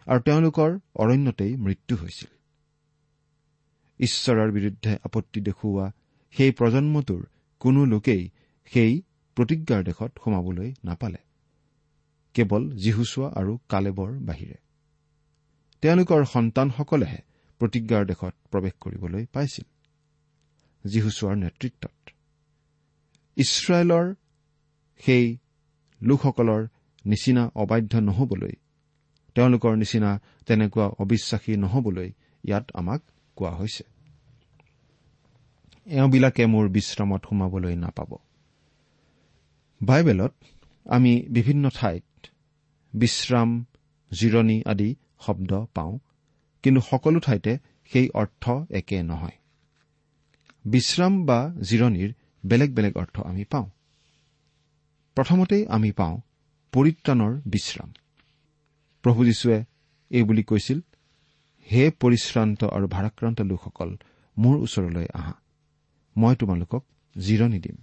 আৰু 0.07 0.21
তেওঁলোকৰ 0.21 0.71
অৰণ্যতেই 0.95 1.53
মৃত্যু 1.57 1.95
হৈছিল। 1.97 2.31
ঈশ্বৰৰ 4.01 4.51
বিৰুদ্ধে 4.53 4.93
আপত্তি 5.05 5.41
দেখুওৱা 5.41 5.87
সেই 6.35 6.51
প্ৰজন্মটোৰ 6.53 7.23
কোনো 7.61 7.81
লোকেই 7.85 8.23
সেই 8.73 8.93
প্ৰতিজ্ঞাৰ 9.37 9.83
দেশত 9.85 10.11
সোমাবলৈ 10.25 10.69
নাপালে 10.85 11.21
কেৱল 12.35 12.63
যীহুচোৱা 12.77 13.29
আৰু 13.31 13.53
কালেবৰ 13.69 14.11
বাহিৰে। 14.19 14.59
তেওঁলোকৰ 15.83 16.21
সন্তানসকলেহে 16.25 17.21
প্ৰতিজ্ঞাৰ 17.61 18.05
দেশত 18.07 18.35
প্ৰৱেশ 18.51 18.75
কৰিবলৈ 18.81 19.25
পাইছিল 19.33 19.67
যীহুচোৱাৰ 20.85 21.37
নেতৃত্বত। 21.37 21.95
ইছৰাইলৰ 23.37 24.07
সেই 25.01 25.25
লোকসকলৰ 26.01 26.63
নিচিনা 27.05 27.45
অবাধ্য 27.55 27.93
নহবলৈ 28.01 28.55
তেওঁলোকৰ 29.37 29.77
নিচিনা 29.77 30.11
তেনেকুৱা 30.47 30.87
অবিশ্বাসী 30.99 31.57
নহবলৈ 31.57 32.09
ইয়াত 32.45 32.67
আমাক 32.75 33.03
কোৱা 33.37 33.51
হৈছে। 33.51 33.85
এওঁবিলাকে 35.87 36.47
মোৰ 36.47 36.69
বিশ্ৰামত 36.69 37.23
সোমাবলৈ 37.29 37.75
নাপাব। 37.77 38.11
বাইবেলত 39.83 40.33
আমি 40.87 41.13
বিভিন্ন 41.29 41.69
ঠাইত 41.75 42.27
বিশ্ৰাম 42.95 43.65
জিৰণি 44.13 44.63
আদি 44.67 44.95
শব্দ 45.21 45.67
পাওঁ 45.75 45.99
কিন্তু 46.63 46.81
সকলো 46.81 47.21
ঠাইতে 47.21 47.59
সেই 47.93 48.09
অৰ্থ 48.15 48.45
একে 48.71 49.03
নহয়। 49.03 49.37
বিশ্ৰাম 50.65 51.27
বা 51.27 51.39
জিৰণিৰ 51.63 52.11
বেলেগ 52.47 52.75
বেলেগ 52.75 52.97
অৰ্থ 52.97 53.21
আমি 53.21 53.45
পাওঁ। 53.45 53.69
প্ৰথমতেই 55.17 55.67
আমি 55.67 55.91
পাওঁ 55.93 56.17
পৰিত্ৰাণৰ 56.73 57.33
বিশ্ৰাম। 57.47 57.93
প্ৰভু 59.07 59.25
যীশুৱে 59.25 59.65
এইবুলি 60.11 60.43
কৈছিল 60.43 60.81
হে 61.73 61.91
পৰিশ্ৰান্ত 62.01 62.65
আৰু 62.65 62.89
ভাৰাক্ৰান্ত 62.89 63.41
লোকসকল 63.41 63.97
মোৰ 64.39 64.57
ওচৰলৈ 64.57 65.07
আহা। 65.15 65.33
মই 66.17 66.37
তোমালোকক 66.37 66.85
জিৰণি 67.19 67.59
দিম। 67.59 67.77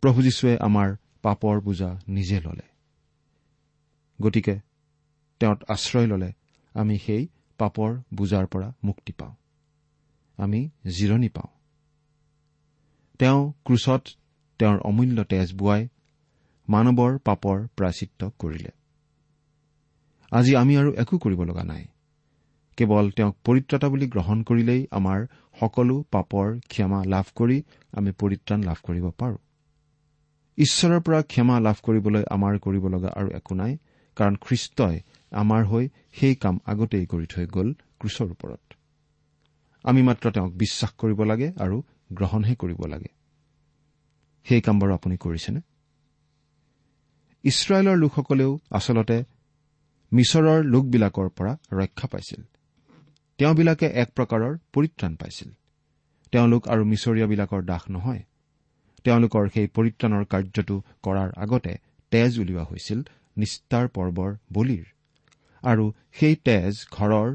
প্ৰভু 0.00 0.22
যীশুৱে 0.22 0.58
আমাৰ 0.58 0.96
পাপৰ 1.22 1.60
বোজা 1.60 2.00
নিজে 2.08 2.40
ললে। 2.40 2.62
গতিকে 4.22 4.60
তেওঁত 5.40 5.64
আশ্ৰয় 5.68 6.06
ললে 6.06 6.32
আমি 6.74 6.98
সেই 6.98 7.28
পাপৰ 7.58 8.00
বোজাৰ 8.14 8.46
পৰা 8.46 8.72
মুক্তি 8.84 9.12
পাওঁ। 9.12 9.34
আমি 10.36 10.70
জিৰণি 10.98 11.28
পাওঁ। 11.28 11.58
তেওঁ 13.18 13.52
ক্ৰুচত 13.64 14.02
তেওঁৰ 14.58 14.78
অমূল্য 14.78 15.24
তেজ 15.24 15.52
বোৱাই 15.52 15.88
মানৱৰ 16.68 17.18
পাপৰ 17.18 17.66
প্ৰাচিত্য 17.76 18.30
কৰিলে। 18.38 18.77
আজি 20.32 20.56
আমি 20.56 20.76
আৰু 20.76 20.90
একো 20.94 21.18
কৰিব 21.18 21.42
লগা 21.42 21.64
নাই। 21.64 21.84
কেৱল 22.76 23.10
তেওঁক 23.10 23.36
পৰিত্ৰাতা 23.44 23.88
বুলি 23.88 24.06
গ্ৰহণ 24.06 24.42
কৰিলেই 24.42 24.86
আমাৰ 24.90 25.26
সকলো 25.60 26.02
পাপৰ 26.10 26.58
ক্ষমা 26.68 27.04
লাভ 27.04 27.26
কৰি 27.34 27.62
আমি 27.92 28.10
পৰিত্ৰাণ 28.12 28.62
লাভ 28.62 28.78
কৰিব 28.82 29.10
পাৰোঁ। 29.10 29.38
ঈশ্বৰৰ 30.58 31.00
পৰা 31.00 31.22
ক্ষমা 31.22 31.60
লাভ 31.60 31.76
কৰিবলৈ 31.82 32.24
আমাৰ 32.30 32.58
কৰিব 32.58 32.86
লগা 32.86 33.08
আৰু 33.08 33.28
একো 33.30 33.54
নাই 33.54 33.78
কাৰণ 34.16 34.36
খ্ৰীষ্টই 34.36 35.00
আমাৰ 35.30 35.64
হৈ 35.64 35.88
সেই 36.12 36.34
কাম 36.34 36.60
আগতেই 36.66 37.06
কৰি 37.06 37.26
থৈ 37.26 37.46
গ'ল 37.46 37.68
ক্ৰুচৰ 37.98 38.28
ওপৰত। 38.30 38.74
আমি 39.84 40.02
মাত্ৰ 40.02 40.30
তেওঁক 40.30 40.52
বিশ্বাস 40.52 40.90
কৰিব 40.90 41.22
লাগে 41.22 41.52
আৰু 41.56 41.82
গ্ৰহণহে 42.12 42.54
কৰিব 42.54 42.86
লাগে। 42.86 43.10
সেই 44.46 44.60
কাম 44.60 44.80
বাৰু 44.80 44.92
আপুনি 44.94 45.16
কৰিছেনে? 45.16 45.60
ইছৰাইলৰ 47.44 47.96
লোকসকলেও 47.96 48.58
আচলতে 48.70 49.24
মিছৰৰ 50.12 50.64
লোকবিলাকৰ 50.64 51.28
পৰা 51.28 51.52
ৰক্ষা 51.72 52.06
পাইছিল। 52.08 52.42
তেওঁবিলাকে 53.38 53.86
এক 53.86 54.08
প্ৰকাৰৰ 54.16 54.58
পৰিত্ৰাণ 54.72 55.16
পাইছিল। 55.16 55.50
তেওঁলোক 56.32 56.68
আৰু 56.68 56.84
মিছৰীয়াবিলাকৰ 56.84 57.62
দাস 57.62 57.82
নহয়। 57.90 58.22
তেওঁলোকৰ 59.04 59.48
সেই 59.54 59.66
পৰিত্ৰাণৰ 59.66 60.24
কাৰ্যটো 60.24 60.76
কৰাৰ 61.02 61.30
আগতে 61.36 61.72
তেজ 62.10 62.38
উলিওৱা 62.38 62.64
হৈছিল 62.64 63.02
নিষ্ঠাৰ 63.36 63.88
পৰ্বৰ 63.88 64.36
বলিৰ। 64.52 64.84
আৰু 65.62 65.92
সেই 66.12 66.36
তেজ 66.36 66.74
ঘৰৰ 66.90 67.28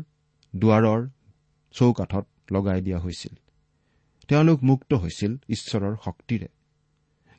দুৱাৰৰ 0.56 1.02
চৌকাঠত 1.72 2.26
লগাই 2.52 2.82
দিয়া 2.82 3.00
হৈছিল। 3.00 3.34
তেওঁলোক 4.28 4.64
মুক্ত 4.64 4.94
হৈছিল 4.94 5.38
ঈশ্বৰৰ 5.50 5.96
শক্তিৰে। 6.06 6.48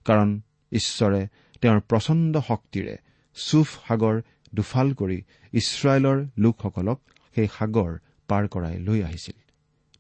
কাৰণ 0.05 0.41
ঈশ্বৰে 0.73 1.21
তেওঁৰ 1.61 1.81
প্ৰচণ্ড 1.81 2.41
শক্তিৰে 2.49 2.95
চুফ 3.37 3.69
সাগৰ 3.89 4.23
দুফাল 4.55 4.89
কৰি 4.95 5.19
ইছৰাইলৰ 5.53 6.19
লোকসকলক 6.39 6.99
সেই 7.35 7.49
সাগৰ 7.59 7.93
পাৰ 8.29 8.45
কৰাই 8.49 8.77
লৈ 8.79 8.99
আহিছিল। 9.03 9.39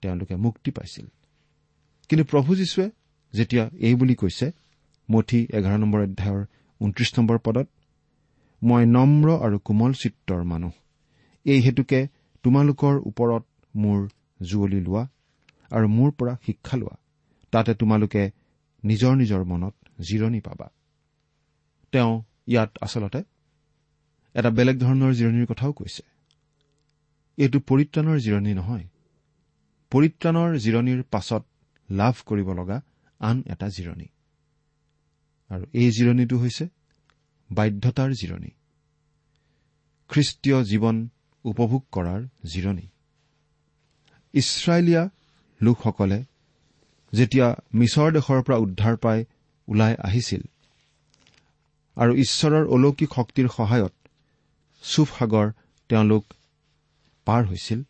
তেওঁলোকে 0.00 0.34
মুক্তি 0.36 0.70
পাইছিল। 0.70 1.06
কিন্তু 2.08 2.24
প্ৰভু 2.24 2.50
যীশুৱে 2.56 2.90
যেতিয়া 3.32 3.64
এই 3.78 3.94
বুলি 3.94 4.14
কৈছে 4.14 4.46
মঠি 5.08 5.40
এঘাৰ 5.50 5.76
নম্বৰ 5.78 6.00
অধ্যায়ৰ 6.00 6.42
ঊনত্ৰিশ 6.80 7.10
নম্বৰ 7.18 7.38
পদত 7.38 7.68
মই 8.62 8.82
নম্ৰ 8.86 9.28
আৰু 9.38 9.58
কোমল 9.58 9.92
চিত্ৰৰ 9.92 10.42
মানুহ 10.44 10.72
এই 11.44 11.60
হেতুকে 11.60 12.00
তোমালোকৰ 12.42 12.94
ওপৰত 13.06 13.44
মোৰ 13.76 13.98
জুৱলি 14.42 14.80
লোৱা 14.80 15.02
আৰু 15.70 15.86
মোৰ 15.88 16.10
পৰা 16.10 16.34
শিক্ষা 16.46 16.76
লোৱা। 16.76 16.96
তাতে 17.50 17.74
তোমালোকে 17.74 18.30
নিজৰ 18.84 19.12
নিজৰ 19.16 19.44
মনত 19.44 19.74
জিৰণি 20.00 20.40
পাবা। 20.40 20.66
তেওঁ 21.92 22.22
ইয়াত 22.46 22.70
আচলতে 22.80 23.22
এটা 24.34 24.50
বেলেগ 24.50 24.78
ধৰণৰ 24.78 25.12
জিৰণিৰ 25.12 25.46
কথাও 25.46 25.72
কৈছে। 25.72 26.02
এইটো 27.38 27.58
পৰিত্ৰাণৰ 27.60 28.18
জিৰণি 28.18 28.54
নহয়। 28.54 28.86
পৰিত্ৰাণৰ 29.90 30.58
জিৰণিৰ 30.58 31.02
পাছত 31.02 31.42
লাভ 31.90 32.14
কৰিব 32.26 32.48
লগা 32.52 32.82
আন 33.20 33.42
এটা 33.46 33.68
জিৰণি। 33.68 34.08
আৰু 35.50 35.64
এই 35.72 35.90
জিৰণিটো 35.90 36.36
হৈছে 36.38 36.64
বাধ্যতাৰ 37.50 38.10
জিৰণি। 38.10 38.50
খ্ৰীষ্টীয় 40.08 40.64
জীৱন 40.64 41.08
উপভোগ 41.44 41.82
কৰাৰ 41.92 42.20
জিৰণি। 42.46 42.86
ইছৰাইলীয়া 44.34 45.10
লোকসকলে 45.60 46.24
যেতিয়া 47.12 47.46
মিছৰ 47.74 48.12
দেশৰ 48.12 48.42
পৰা 48.42 48.56
উদ্ধাৰ 48.56 48.96
পাই 48.96 49.24
ওলাই 49.68 49.94
আহিছিল 49.98 50.42
আৰু 51.96 52.12
ঈশ্বৰৰ 52.14 52.64
অলৌকিক 52.66 53.10
শক্তিৰ 53.14 53.48
সহায়ত 53.48 53.94
চুফ 54.90 55.08
সাগৰ 55.18 55.50
তেওঁলোক 55.90 56.24
পাৰ 57.26 57.42
হৈছিল 57.46 57.80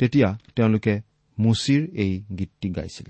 তেতিয়া 0.00 0.28
তেওঁলোকে 0.56 0.94
মুচিৰ 1.38 1.82
এই 1.94 2.12
গীতটি 2.38 2.68
গাইছিল। 2.70 3.08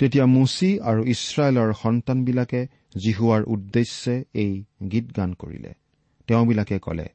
তেতিয়া 0.00 0.24
মুচি 0.26 0.70
আৰু 0.80 1.00
ইছৰাইলৰ 1.04 1.70
সন্তানবিলাকে 1.82 2.60
জিহুৱাৰ 2.98 3.42
উদ্দেশ্যে 3.44 4.14
এই 4.34 4.52
গীত 4.92 5.06
গান 5.16 5.30
কৰিলে। 5.34 5.72
তেওঁবিলাকে 6.26 6.78
কলে 6.78 7.08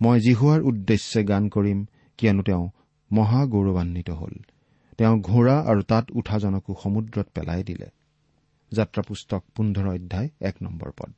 মই 0.00 0.20
জিহুৱাৰ 0.20 0.60
উদ্দেশ্যে 0.62 1.20
গান 1.24 1.48
কৰিম 1.48 1.78
কিয়নো 2.18 2.42
তেওঁ 2.42 2.64
মহাগৌৰৱান্বিত 3.10 4.10
হ'ল। 4.10 4.34
তেওঁ 4.98 5.14
ঘোঁৰা 5.20 5.56
আৰু 5.70 5.82
তাত 5.82 6.04
উঠাজনকো 6.10 6.72
সমুদ্ৰত 6.82 7.26
পেলাই 7.34 7.62
দিলে। 7.62 7.88
যাত্ৰা 8.72 9.02
পুস্তক 9.02 9.42
পোন্ধৰ 9.56 9.86
অধ্যায় 9.88 10.28
এক 10.40 10.56
নম্বৰ 10.62 10.90
পদ। 10.98 11.12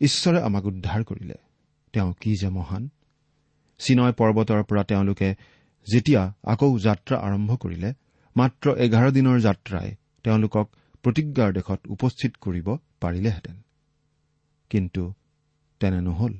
ঈশ্বৰে 0.00 0.42
আমাক 0.42 0.64
উদ্ধাৰ 0.64 1.04
কৰিলে। 1.04 1.34
তেওঁ 1.92 2.14
কি 2.20 2.36
যে 2.36 2.48
মহান। 2.48 2.88
চিনয় 3.78 4.12
পৰ্বতৰ 4.12 4.62
পৰা 4.62 4.84
তেওঁলোকে 4.84 5.34
যেতিয়া 5.92 6.32
আকৌ 6.44 6.78
যাত্ৰা 6.78 7.18
আৰম্ভ 7.18 7.56
কৰিলে 7.56 7.94
মাত্ৰ 8.36 8.74
এঘাৰ 8.74 9.10
দিনৰ 9.10 9.40
যাত্ৰাই 9.40 9.94
তেওঁলোকক 10.24 10.70
প্ৰতিজ্ঞাৰ 11.02 11.52
দেশত 11.52 11.80
উপস্থিত 11.88 12.36
কৰিব 12.36 12.76
পাৰিলেহেঁতেন। 13.00 13.62
কিন্তু 14.70 15.12
তেনে 15.80 16.00
নহল। 16.00 16.34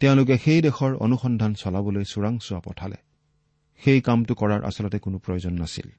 তেওঁলোকে 0.00 0.38
সেই 0.38 0.62
দেশৰ 0.62 0.96
অনুসন্ধান 0.96 1.54
চলাবলৈ 1.54 2.04
চোৰাংচোৱা 2.04 2.60
পঠালে 2.60 2.96
সেই 3.84 4.00
কামটো 4.00 4.34
কৰাৰ 4.34 4.64
আচলতে 4.64 4.98
কোনো 4.98 5.18
প্ৰয়োজন 5.18 5.52
নাছিল। 5.52 5.90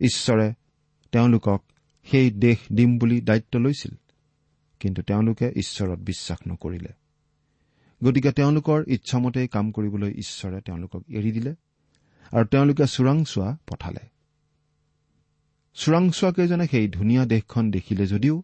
ঈশ্বৰে 0.00 0.54
তেওঁলোকক 1.12 1.64
সেই 2.04 2.30
দেশ 2.30 2.58
দিম 2.72 2.98
বুলি 2.98 3.20
দায়িত্ব 3.20 3.58
লৈছিল। 3.58 3.94
কিন্তু 4.84 5.02
তেওঁলোকে 5.02 5.46
ঈশ্বৰত 5.56 5.98
বিশ্বাস 5.98 6.38
নকৰিলে। 6.48 6.92
গতিকে 8.04 8.32
তেওঁলোকৰ 8.32 8.84
ইচ্ছামতেই 8.86 9.48
কাম 9.48 9.70
কৰিবলৈ 9.72 10.10
ঈশ্বৰে 10.12 10.60
তেওঁলোকক 10.60 11.02
এৰি 11.08 11.30
দিলে 11.32 11.52
আৰু 12.32 12.44
তেওঁলোকে 12.44 12.84
চোৰাংচোৱা 12.86 13.48
পঠালে। 13.66 14.02
চোৰাংচোৱাকেইজনে 15.74 16.66
সেই 16.70 16.88
ধুনীয়া 16.88 17.24
দেশখন 17.26 17.70
দেখিলে 17.70 18.06
যদিও 18.06 18.42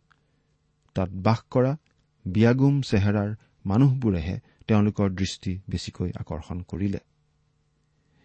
তাত 0.94 1.10
বাস 1.26 1.40
কৰা 1.50 1.76
বিয়াগুম 2.26 2.80
চেহেৰাৰ 2.80 3.34
মানুহবোৰেহে 3.66 4.40
তেওঁলোকৰ 4.66 5.10
দৃষ্টি 5.10 5.58
বেছিকৈ 5.68 6.10
আকৰ্ষণ 6.16 6.60
কৰিলে। 6.68 6.98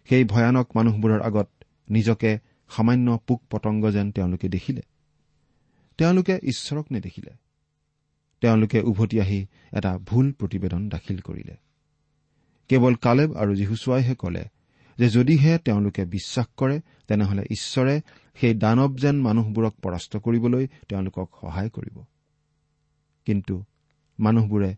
সেই 0.08 0.24
ভয়ানক 0.24 0.76
মানুহবোৰৰ 0.76 1.20
আগত 1.20 1.48
নিজকে 1.90 2.38
সামান্য 2.68 3.20
পোক 3.26 3.40
পতংগ 3.50 3.90
যেন 3.90 4.12
তেওঁলোকে 4.12 4.48
দেখিলে। 4.48 4.82
তেওঁলোকে 5.98 6.34
ঈশ্বৰক 6.42 6.86
নেদেখিলে। 6.92 7.45
তেওঁলোকে 8.40 8.80
উভতি 8.80 9.20
আহি 9.20 9.46
এটা 9.72 9.98
ভুল 9.98 10.32
প্ৰতিবেদন 10.32 10.88
দাখিল 10.88 11.20
কৰিলে। 11.20 11.56
কেৱল 12.68 12.94
কালেব 12.94 13.36
আৰু 13.36 13.54
যীশুচুৱাইহে 13.54 14.14
কলে 14.14 14.44
যে 14.98 15.08
যদিহে 15.08 15.58
তেওঁলোকে 15.58 16.04
বিশ্বাস 16.04 16.46
কৰে 16.56 16.80
তেনেহলে 17.08 17.42
ঈশ্বৰে 17.50 18.00
সেই 18.34 18.54
দানৱ 18.54 18.96
যেন 18.96 19.20
মানুহবোৰক 19.20 19.74
পৰাস্ত 19.82 20.16
কৰিবলৈ 20.16 20.66
তেওঁলোকক 20.88 21.28
সহায় 21.40 21.70
কৰিব। 21.70 22.04
কিন্তু 23.24 23.64
মানুহবোৰে 24.20 24.76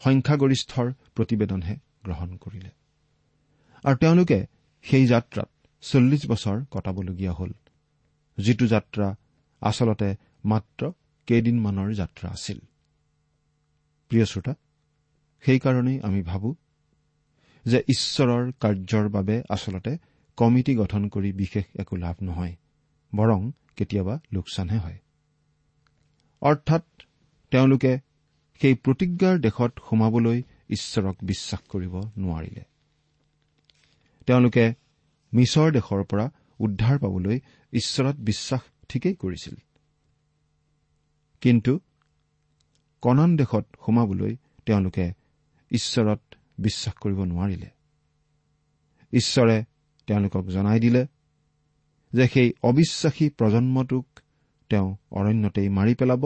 সংখ্যাগৰিষ্ঠৰ 0.00 0.92
প্ৰতিবেদনহে 1.14 1.76
গ্ৰহণ 2.04 2.36
কৰিলে। 2.36 2.70
আৰু 3.84 3.96
তেওঁলোকে 3.96 4.46
সেই 4.82 5.06
যাত্ৰাত 5.06 5.48
চল্লিছ 5.80 6.26
বছৰ 6.26 6.64
কটাবলগীয়া 6.70 7.32
হ'ল 7.32 7.52
যিটো 8.38 8.66
যাত্ৰা 8.66 9.16
আচলতে 9.60 10.16
মাত্ৰ 10.44 10.92
কেইদিনমানৰ 11.26 11.94
যাত্ৰা 11.94 12.30
আছিল। 12.30 12.58
প্ৰিয় 14.08 14.24
শ্ৰোতা 14.24 14.54
সেইকাৰণেই 15.40 16.00
আমি 16.00 16.22
ভাবো 16.22 16.54
যে 17.64 17.78
ঈশ্বৰৰ 17.78 18.52
কাৰ্যৰ 18.60 19.08
বাবে 19.08 19.42
আচলতে 19.48 19.98
কমিটি 20.36 20.76
গঠন 20.76 21.08
কৰি 21.08 21.32
বিশেষ 21.32 21.64
একো 21.78 21.96
লাভ 21.96 22.16
নহয় 22.22 22.56
বৰং 23.16 23.50
কেতিয়াবা 23.76 24.20
লোকচানহে 24.32 24.78
হয়। 24.78 24.98
অৰ্থাৎ 26.40 26.82
তেওঁলোকে 27.50 27.98
সেই 28.60 28.74
প্ৰতিজ্ঞাৰ 28.74 29.38
দেশত 29.38 29.72
সোমাবলৈ 29.90 30.42
ঈশ্বৰক 30.70 31.16
বিশ্বাস 31.22 31.60
কৰিব 31.60 31.94
নোৱাৰিলে। 32.18 32.64
তেওঁলোকে 34.26 34.74
মিছৰ 35.34 35.72
দেশৰ 35.72 36.04
পৰা 36.04 36.30
উদ্ধাৰ 36.58 36.98
পাবলৈ 36.98 37.40
ঈশ্বৰত 37.72 38.16
বিশ্বাস 38.16 38.60
ঠিকেই 38.88 39.14
কৰিছিল। 39.14 39.54
কিন্তু 41.40 41.80
কণান 43.04 43.30
দেশত 43.36 43.64
সোমাবলৈ 43.86 44.32
তেওঁলোকে 44.66 45.06
ঈশ্বৰত 45.70 46.20
বিশ্বাস 46.58 46.94
কৰিব 46.94 47.18
নোৱাৰিলে। 47.24 47.68
ঈশ্বৰে 49.12 49.56
তেওঁলোকক 50.06 50.44
জনাই 50.46 50.80
দিলে 50.80 51.02
যে 52.12 52.24
সেই 52.28 52.48
অবিশ্বাসী 52.62 53.26
প্ৰজন্মটোক 53.38 54.06
তেওঁ 54.70 54.88
অৰণ্যতেই 55.10 55.68
মাৰি 55.68 55.94
পেলাব 55.94 56.22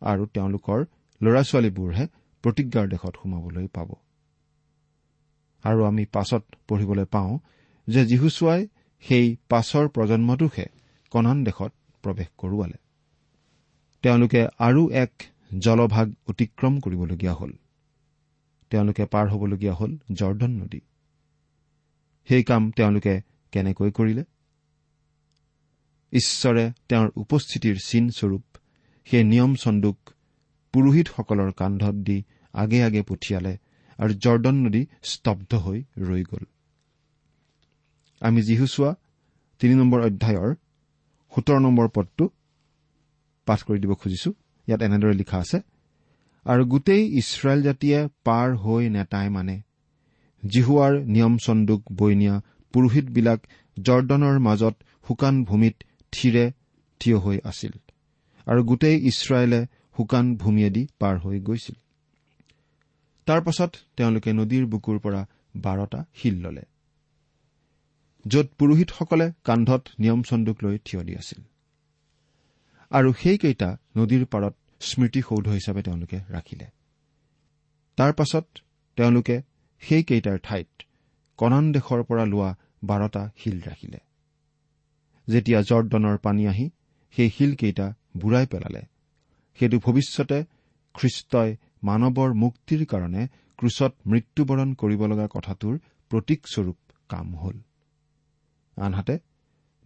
আৰু 0.00 0.26
তেওঁলোকৰ 0.26 0.78
ল'ৰা 1.20 1.42
ছোৱালীবোৰহে 1.42 2.04
প্ৰতিজ্ঞাৰ 2.42 2.86
দেশত 2.88 3.14
সোমাবলৈ 3.22 3.66
পাব। 3.66 3.88
আৰু 5.62 5.80
আমি 5.84 6.04
পাছত 6.04 6.44
পঢ়িবলৈ 6.68 7.04
পাওঁ 7.04 7.38
যে 7.88 8.06
যীশুচুৱাই 8.06 8.68
সেই 9.00 9.36
পাছৰ 9.48 9.88
প্ৰজন্মটোকহে 9.88 10.66
কণান 11.10 11.44
দেশত 11.44 11.72
প্ৰৱেশ 12.02 12.28
কৰোৱালে। 12.38 12.78
তেওঁলোকে 14.02 14.40
আৰু 14.58 14.82
এক 14.90 15.12
জলভাগ 15.58 16.14
অতিক্ৰম 16.26 16.80
কৰিবলগীয়া 16.80 17.34
হ'ল। 17.34 17.52
তেওঁলোকে 18.70 19.04
পাৰ 19.04 19.28
হ'বলগীয়া 19.28 19.74
হ'ল 19.74 19.98
জৰ্দন 20.12 20.50
নদী। 20.50 20.80
সেই 22.28 22.42
কাম 22.44 22.70
তেওঁলোকে 22.70 23.20
কেনেকৈ 23.52 23.90
কৰিলে? 23.90 24.24
ঈশ্বৰে 26.12 26.72
তেওঁৰ 26.88 27.10
উপস্থিতিৰ 27.16 27.76
চিনস্বৰূপ 27.84 28.44
সেই 29.04 29.24
নিয়ম 29.24 29.54
চন্দুক 29.54 29.98
পুৰোহিতসকলৰ 30.72 31.52
কান্ধত 31.52 31.94
দি 31.94 32.24
আগে 32.52 32.82
আগে 32.82 33.02
পঠিয়ালে 33.02 33.58
আৰু 33.98 34.14
জৰ্দন 34.14 34.54
নদী 34.54 34.86
স্তব্ধ 35.02 35.54
হৈ 35.54 35.84
ৰৈ 35.98 36.22
গ'ল। 36.22 36.44
আমি 38.20 38.42
যিহুচোৱা 38.42 38.94
তিনি 39.58 39.74
নম্বৰ 39.74 40.00
অধ্যায়ৰ 40.00 40.54
সোতৰ 41.36 41.58
নম্বৰ 41.60 41.88
পদটো 41.88 42.28
পাঠ 43.46 43.62
কৰি 43.62 43.78
দিব 43.78 43.94
খুজিছো। 43.94 44.32
ইয়াত 44.68 44.80
এনেদৰে 44.82 45.14
লিখা 45.14 45.38
আছে 45.38 45.58
আৰু 46.46 46.62
গোটেই 46.64 47.02
ইছৰাইল 47.20 47.60
জাতিয়ে 47.62 47.98
পাৰ 48.24 48.48
হৈ 48.56 48.84
নেতাই 48.88 49.28
মানে। 49.28 49.56
জিহুৱাৰ 50.42 50.92
নিয়ম 51.14 51.34
চন্দুক 51.38 51.80
বৈ 51.92 52.12
নিয়া 52.14 52.34
পুৰোহিতবিলাক 52.74 53.40
জৰ্দনৰ 53.76 54.36
মাজত 54.38 54.74
শুকান 55.06 55.34
ভূমিত 55.44 55.76
থিৰে 56.12 56.44
থিয় 57.00 57.18
হৈ 57.18 57.38
আছিল 57.44 57.72
আৰু 58.46 58.60
গোটেই 58.64 58.96
ইছৰাইলে 59.10 59.60
শুকান 59.96 60.26
ভূমিয়েদি 60.36 60.82
পাৰ 60.98 61.14
হৈ 61.18 61.36
গৈছিল। 61.40 61.76
তাৰ 63.26 63.40
পাছত 63.40 63.72
তেওঁলোকে 63.96 64.30
নদীৰ 64.32 64.64
বুকুৰ 64.66 64.98
পৰা 64.98 65.22
বাৰটা 65.56 66.00
শিল 66.14 66.36
ললে 66.40 66.64
য'ত 68.24 68.46
পুৰোহিতসকলে 68.58 69.26
কান্ধত 69.44 69.82
নিয়ম 69.98 70.20
চন্দুক 70.22 70.56
লৈ 70.62 70.76
থিয় 70.84 71.02
দি 71.04 71.14
আছিল। 71.16 71.40
আৰু 72.90 73.12
সেইকেইটা 73.12 73.68
নদীৰ 73.96 74.24
পাৰত 74.24 74.54
স্মৃতিসৌধ 74.80 75.46
হিচাপে 75.48 75.82
তেওঁলোকে 75.82 76.18
ৰাখিলে। 76.30 76.66
তাৰ 77.98 78.12
পাছত 78.12 78.46
তেওঁলোকে 78.98 79.36
সেইকেইটাৰ 79.82 80.38
ঠাইত 80.42 80.68
কণান 81.38 81.72
দেশৰ 81.72 82.00
পৰা 82.02 82.24
লোৱা 82.24 82.50
বাৰটা 82.84 83.22
শিল 83.36 83.58
ৰাখিলে। 83.60 84.00
যেতিয়া 85.28 85.58
জৰ্দনৰ 85.62 86.16
পানী 86.18 86.46
আহি 86.46 86.66
সেই 87.14 87.30
শিলকেইটা 87.30 87.86
বুঢ়াই 88.16 88.46
পেলালে 88.46 88.82
সেইটো 89.58 89.78
ভৱিষ্যতে 89.78 90.38
খ্ৰীষ্টই 90.94 91.50
মানৱৰ 91.84 92.30
মুক্তিৰ 92.34 92.84
কাৰণে 92.84 93.22
ক্ৰুচত 93.58 93.92
মৃত্যুবৰণ 94.06 94.68
কৰিব 94.74 95.00
লগা 95.06 95.26
কথাটোৰ 95.26 95.74
প্ৰতীকস্বৰূপ 96.10 96.78
কাম 97.08 97.28
হ'ল। 97.34 97.56
আনহাতে 98.76 99.18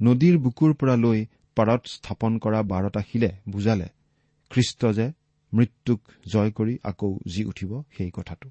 নদীৰ 0.01 0.37
বুকুৰ 0.39 0.75
পৰা 0.75 0.97
লৈ 0.97 1.21
পাৰত 1.57 1.83
স্থাপন 1.87 2.33
কৰা 2.39 2.61
বাৰটা 2.73 3.01
শিলে 3.09 3.31
বুজালে 3.49 3.89
খ্ৰীষ্ট 4.51 4.81
যে 4.93 5.07
মৃত্যুক 5.53 6.01
জয় 6.27 6.51
কৰি 6.51 6.75
আকৌ 6.83 7.11
জি 7.33 7.43
উঠিব 7.45 7.71
সেই 7.97 8.11
কথাটো। 8.11 8.49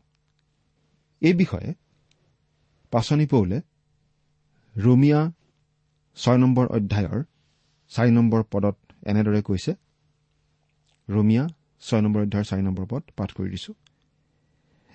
এই 1.22 1.34
বিষয়ে 1.34 1.70
পাচনি 2.94 3.26
পৌলে 3.26 3.58
ৰোমিয়া 4.76 5.20
ছয় 6.18 6.38
নম্বৰ 6.38 6.66
অধ্যায়ৰ 6.78 7.22
চাৰি 7.92 8.12
নম্বৰ 8.12 8.42
পদত 8.52 8.78
এনেদৰে 9.04 9.42
কৈছে 9.42 9.72
ৰোমিয়া 11.08 11.44
ছয় 11.82 12.02
নম্বৰ 12.02 12.22
অধ্যায়ৰ 12.22 12.48
চাৰি 12.50 12.64
নম্বৰ 12.68 12.86
পদ 12.86 13.04
পাঠ 13.18 13.30
কৰি 13.38 13.50
দিছো। 13.50 13.72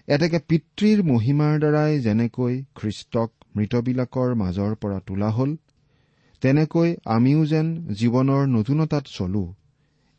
এতেকে 0.08 0.38
পিতৃৰ 0.48 0.98
মহিমাৰ 1.02 1.54
দ্বাৰাই 1.62 1.92
যেনেকৈ 2.00 2.54
খ্ৰীষ্টক 2.74 3.30
মৃতবিলাকৰ 3.56 4.30
মাজৰ 4.34 4.72
পৰা 4.82 4.98
তোলা 5.06 5.30
হ'ল 5.30 5.50
তেনেকৈ 6.40 6.96
আমিও 7.06 7.46
যেন 7.46 7.66
জীৱনৰ 7.90 8.46
নতুনতাত 8.46 9.04
চলো। 9.06 9.54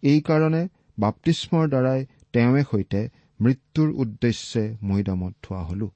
এইকাৰণে 0.04 0.68
বাপ্তিস্মৰ 1.00 1.70
দ্বাৰাই 1.70 2.06
তেওঁৱে 2.34 2.64
সৈতে 2.72 3.10
মৃত্যুৰ 3.42 3.90
উদ্দেশ্যে 3.92 4.64
মৈদামত 4.82 5.34
থোৱা 5.44 5.64
হলো। 5.64 5.88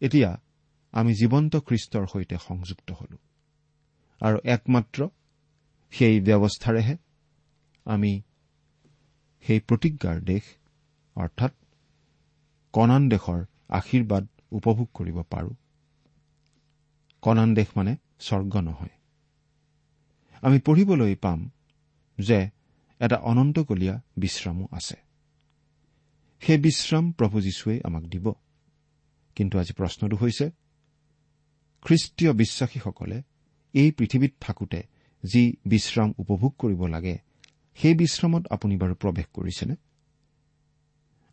এতিয়া 0.00 0.30
আমি 0.92 1.12
জীৱন্ত 1.14 1.56
খ্ৰীষ্টৰ 1.56 2.06
সৈতে 2.06 2.36
সংযুক্ত 2.48 2.92
হলো। 2.92 3.16
আৰু 4.20 4.38
একমাত্ৰ 4.44 5.08
সেই 5.92 6.20
ব্যৱস্থাৰেহে 6.20 6.96
আমি 7.86 8.22
সেই 9.44 9.60
প্ৰতিজ্ঞাৰ 9.60 10.20
দেশ 10.20 10.44
অৰ্থাৎ 11.16 11.52
কণান 12.74 13.08
দেশৰ 13.08 13.40
আশীৰ্বাদ 13.68 14.24
উপভোগ 14.52 14.88
কৰিব 14.94 15.22
পাৰো। 15.30 15.50
কণান 17.24 17.54
দেশ 17.54 17.66
মানে 17.76 17.96
স্বৰ্গ 18.20 18.56
নহয়। 18.60 18.92
আমি 20.42 20.58
পঢ়িবলৈ 20.58 21.14
পাম 21.14 21.50
যে 22.18 22.50
এটা 23.00 23.16
অনন্তকলীয়া 23.16 24.00
বিশ্ৰামো 24.16 24.68
আছে। 24.72 24.96
সেই 26.40 26.58
বিশ্ৰাম 26.58 27.12
প্ৰভু 27.12 27.40
যীশুৱে 27.40 27.80
আমাক 27.84 28.02
দিব। 28.02 28.32
কিন্তু 29.34 29.58
আজি 29.58 29.72
প্ৰশ্নটো 29.72 30.16
হৈছে 30.16 30.50
খ্ৰীষ্টীয় 31.82 32.32
বিশ্বাসীসকলে 32.32 33.22
এই 33.72 33.90
পৃথিৱীত 33.90 34.32
থাকোতে 34.40 34.82
যি 35.24 35.56
বিশ্ৰাম 35.66 36.12
উপভোগ 36.18 36.54
কৰিব 36.58 36.86
লাগে 36.86 37.18
সেই 37.74 37.94
বিশ্ৰামত 37.94 38.46
আপুনি 38.50 38.76
বাৰু 38.76 38.94
প্ৰৱেশ 38.94 39.26
কৰিছেনে? 39.32 39.74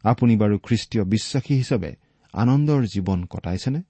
আপুনি 0.03 0.37
বাৰু 0.37 0.59
খ্ৰীষ্টীয় 0.59 1.03
বিশ্বাসী 1.03 1.53
হিচাপে 1.55 1.95
আনন্দৰ 2.33 2.81
জীৱন 2.83 3.25
কটাইছেনে? 3.25 3.81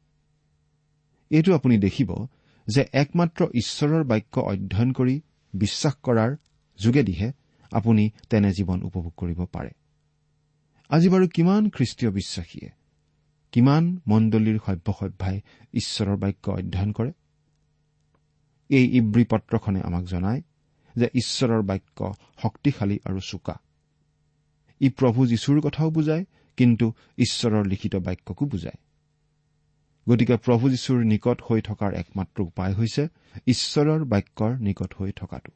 এইটো 1.32 1.56
আপুনি 1.56 1.78
দেখিব 1.78 2.28
যে 2.68 2.86
একমাত্ৰ 2.94 3.46
ঈশ্বৰৰ 3.54 4.04
বাক্য 4.04 4.42
অধ্যয়ন 4.42 4.92
কৰি 4.92 5.22
বিশ্বাস 5.54 5.96
কৰাৰ 6.04 6.36
যোগেদিহে 6.80 7.32
আপুনি 7.72 8.10
তেনে 8.30 8.52
জীৱন 8.52 8.84
উপভোগ 8.84 9.14
কৰিব 9.18 9.46
পাৰে। 9.46 9.70
আজি 10.90 11.10
বাৰু 11.10 11.28
কিমান 11.28 11.70
খ্ৰীষ্টীয় 11.70 12.12
বিশ্বাসীয়ে 12.12 12.70
কিমান 13.52 14.00
মণ্ডলীৰ 14.08 14.60
সভ্যসভ্যাই 14.66 15.42
ঈশ্বৰৰ 15.74 16.18
বাক্য 16.18 16.52
অধ্যয়ন 16.52 16.92
কৰে? 16.92 17.12
এই 18.70 18.86
ইব্ৰী 18.98 19.26
পত্ৰখনে 19.26 19.82
আমাক 19.82 20.04
জনায় 20.04 20.42
যে 20.96 21.10
ঈশ্বৰৰ 21.14 21.62
বাক্য 21.62 22.14
শক্তিশালী 22.42 23.00
আৰু 23.06 23.20
চোকা। 23.20 23.56
ই 24.82 24.90
প্ৰভু 24.90 25.28
যীশুৰ 25.28 25.62
কথাও 25.62 25.90
বুজায় 25.90 26.26
কিন্তু 26.58 26.94
ঈশ্বৰৰ 27.18 27.66
লিখিত 27.66 27.96
বাক্যকো 27.96 28.46
বুজায়। 28.46 28.80
গতিকে 30.12 30.36
প্ৰভু 30.46 30.70
যীশুৰ 30.70 31.04
নিকট 31.10 31.42
হৈ 31.50 31.62
থকাৰ 31.62 31.92
একমাত্ৰ 31.94 32.42
উপায় 32.42 32.74
হৈছে 32.74 33.04
ঈশ্বৰৰ 33.48 34.06
বাক্যৰ 34.06 34.52
নিকট 34.60 34.94
হৈ 34.94 35.12
থকাটো। 35.12 35.52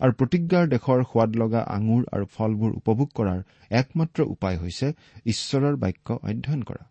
আৰু 0.00 0.12
প্ৰতিজ্ঞাৰ 0.12 0.68
দেশৰ 0.68 1.02
সোৱাদ 1.04 1.36
লগা 1.36 1.60
আঙুৰ 1.60 2.02
আৰু 2.12 2.24
ফলবোৰ 2.26 2.70
উপভোগ 2.72 3.08
কৰাৰ 3.14 3.40
একমাত্ৰ 3.70 4.22
উপায় 4.22 4.56
হৈছে 4.58 4.86
ঈশ্বৰৰ 5.26 5.76
বাক্য 5.76 6.18
অধ্যয়ন 6.22 6.62
কৰা। 6.62 6.84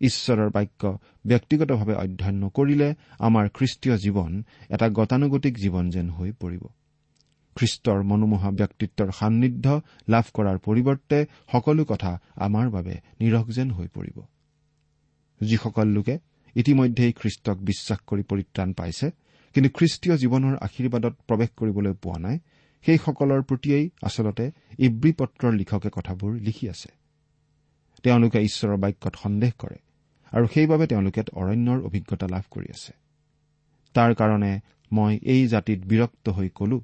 ঈশ্বৰৰ 0.00 0.50
বাক্য 0.50 0.82
ব্যক্তিগতভাৱে 1.26 1.94
অধ্যয়ন 1.94 2.36
নকৰিলে 2.44 2.88
আমাৰ 3.18 3.48
খ্ৰীষ্টীয় 3.48 3.96
জীৱন 3.96 4.42
এটা 4.70 4.88
গতানুগতিক 4.88 5.54
জীৱন 5.58 5.90
যেন 5.90 6.10
হৈ 6.10 6.30
পৰিব। 6.32 6.62
খ্ৰীষ্টৰ 7.56 8.02
মনোমোহা 8.02 8.50
ব্যক্তিত্বৰ 8.50 9.08
সান্নিধ্য 9.12 9.66
লাভ 10.08 10.24
কৰাৰ 10.34 10.58
পৰিৱৰ্তে 10.58 11.18
সকলো 11.52 11.84
কথা 11.84 12.12
আমাৰ 12.36 12.70
বাবে 12.70 12.94
নিৰখ 13.20 13.46
যেন 13.48 13.70
হৈ 13.70 13.88
পৰিব। 13.88 14.31
যিসকল 15.42 15.88
লোকে 15.96 16.14
ইতিমধ্যেই 16.56 17.12
খ্ৰীষ্টক 17.20 17.56
বিশ্বাস 17.68 17.98
কৰি 18.08 18.22
পৰিত্ৰাণ 18.30 18.68
পাইছে 18.78 19.06
কিন্তু 19.54 19.68
খ্ৰীষ্টীয় 19.76 20.14
জীৱনৰ 20.22 20.54
আশীৰ্বাদত 20.66 21.14
প্ৰৱেশ 21.28 21.50
কৰিবলৈ 21.58 21.94
পোৱা 22.02 22.18
নাই 22.26 22.36
সেইসকলৰ 22.84 23.40
প্ৰতিয়েই 23.48 23.86
আচলতে 24.02 24.44
ইব্ৰী 24.78 25.10
পত্ৰৰ 25.18 25.52
লিখকে 25.60 25.90
কথাবোৰ 25.96 26.30
লিখি 26.46 26.66
আছে। 26.68 26.90
তেওঁলোকে 28.04 28.38
ঈশ্বৰৰ 28.48 28.78
বাক্যত 28.84 29.14
সন্দেহ 29.22 29.52
কৰে 29.58 29.78
আৰু 30.32 30.46
সেইবাবে 30.54 30.84
তেওঁলোকে 30.86 31.22
অৰণ্যৰ 31.40 31.78
অভিজ্ঞতা 31.88 32.26
লাভ 32.34 32.44
কৰি 32.50 32.68
আছে। 32.76 32.92
তাৰ 33.94 34.10
কাৰণে 34.14 34.52
মই 34.92 35.12
এই 35.24 35.42
জাতিত 35.46 35.80
বিৰক্ত 35.90 36.26
হৈ 36.28 36.48
কলো 36.58 36.78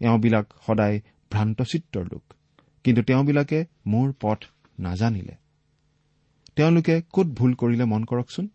এওঁবিলাক 0.00 0.46
সদায় 0.66 0.96
ভ্ৰান্তচিত্ৰৰ 1.30 2.06
লোক 2.12 2.24
কিন্তু 2.84 3.02
তেওঁবিলাকে 3.02 3.58
মোৰ 3.86 4.08
পথ 4.20 4.40
নাজানিলে। 4.78 5.34
তেওঁলোকে 6.56 7.02
কত 7.12 7.26
ভুল 7.26 7.54
কৰিলে 7.54 7.84
মন 7.84 8.04
কৰকচোন? 8.04 8.48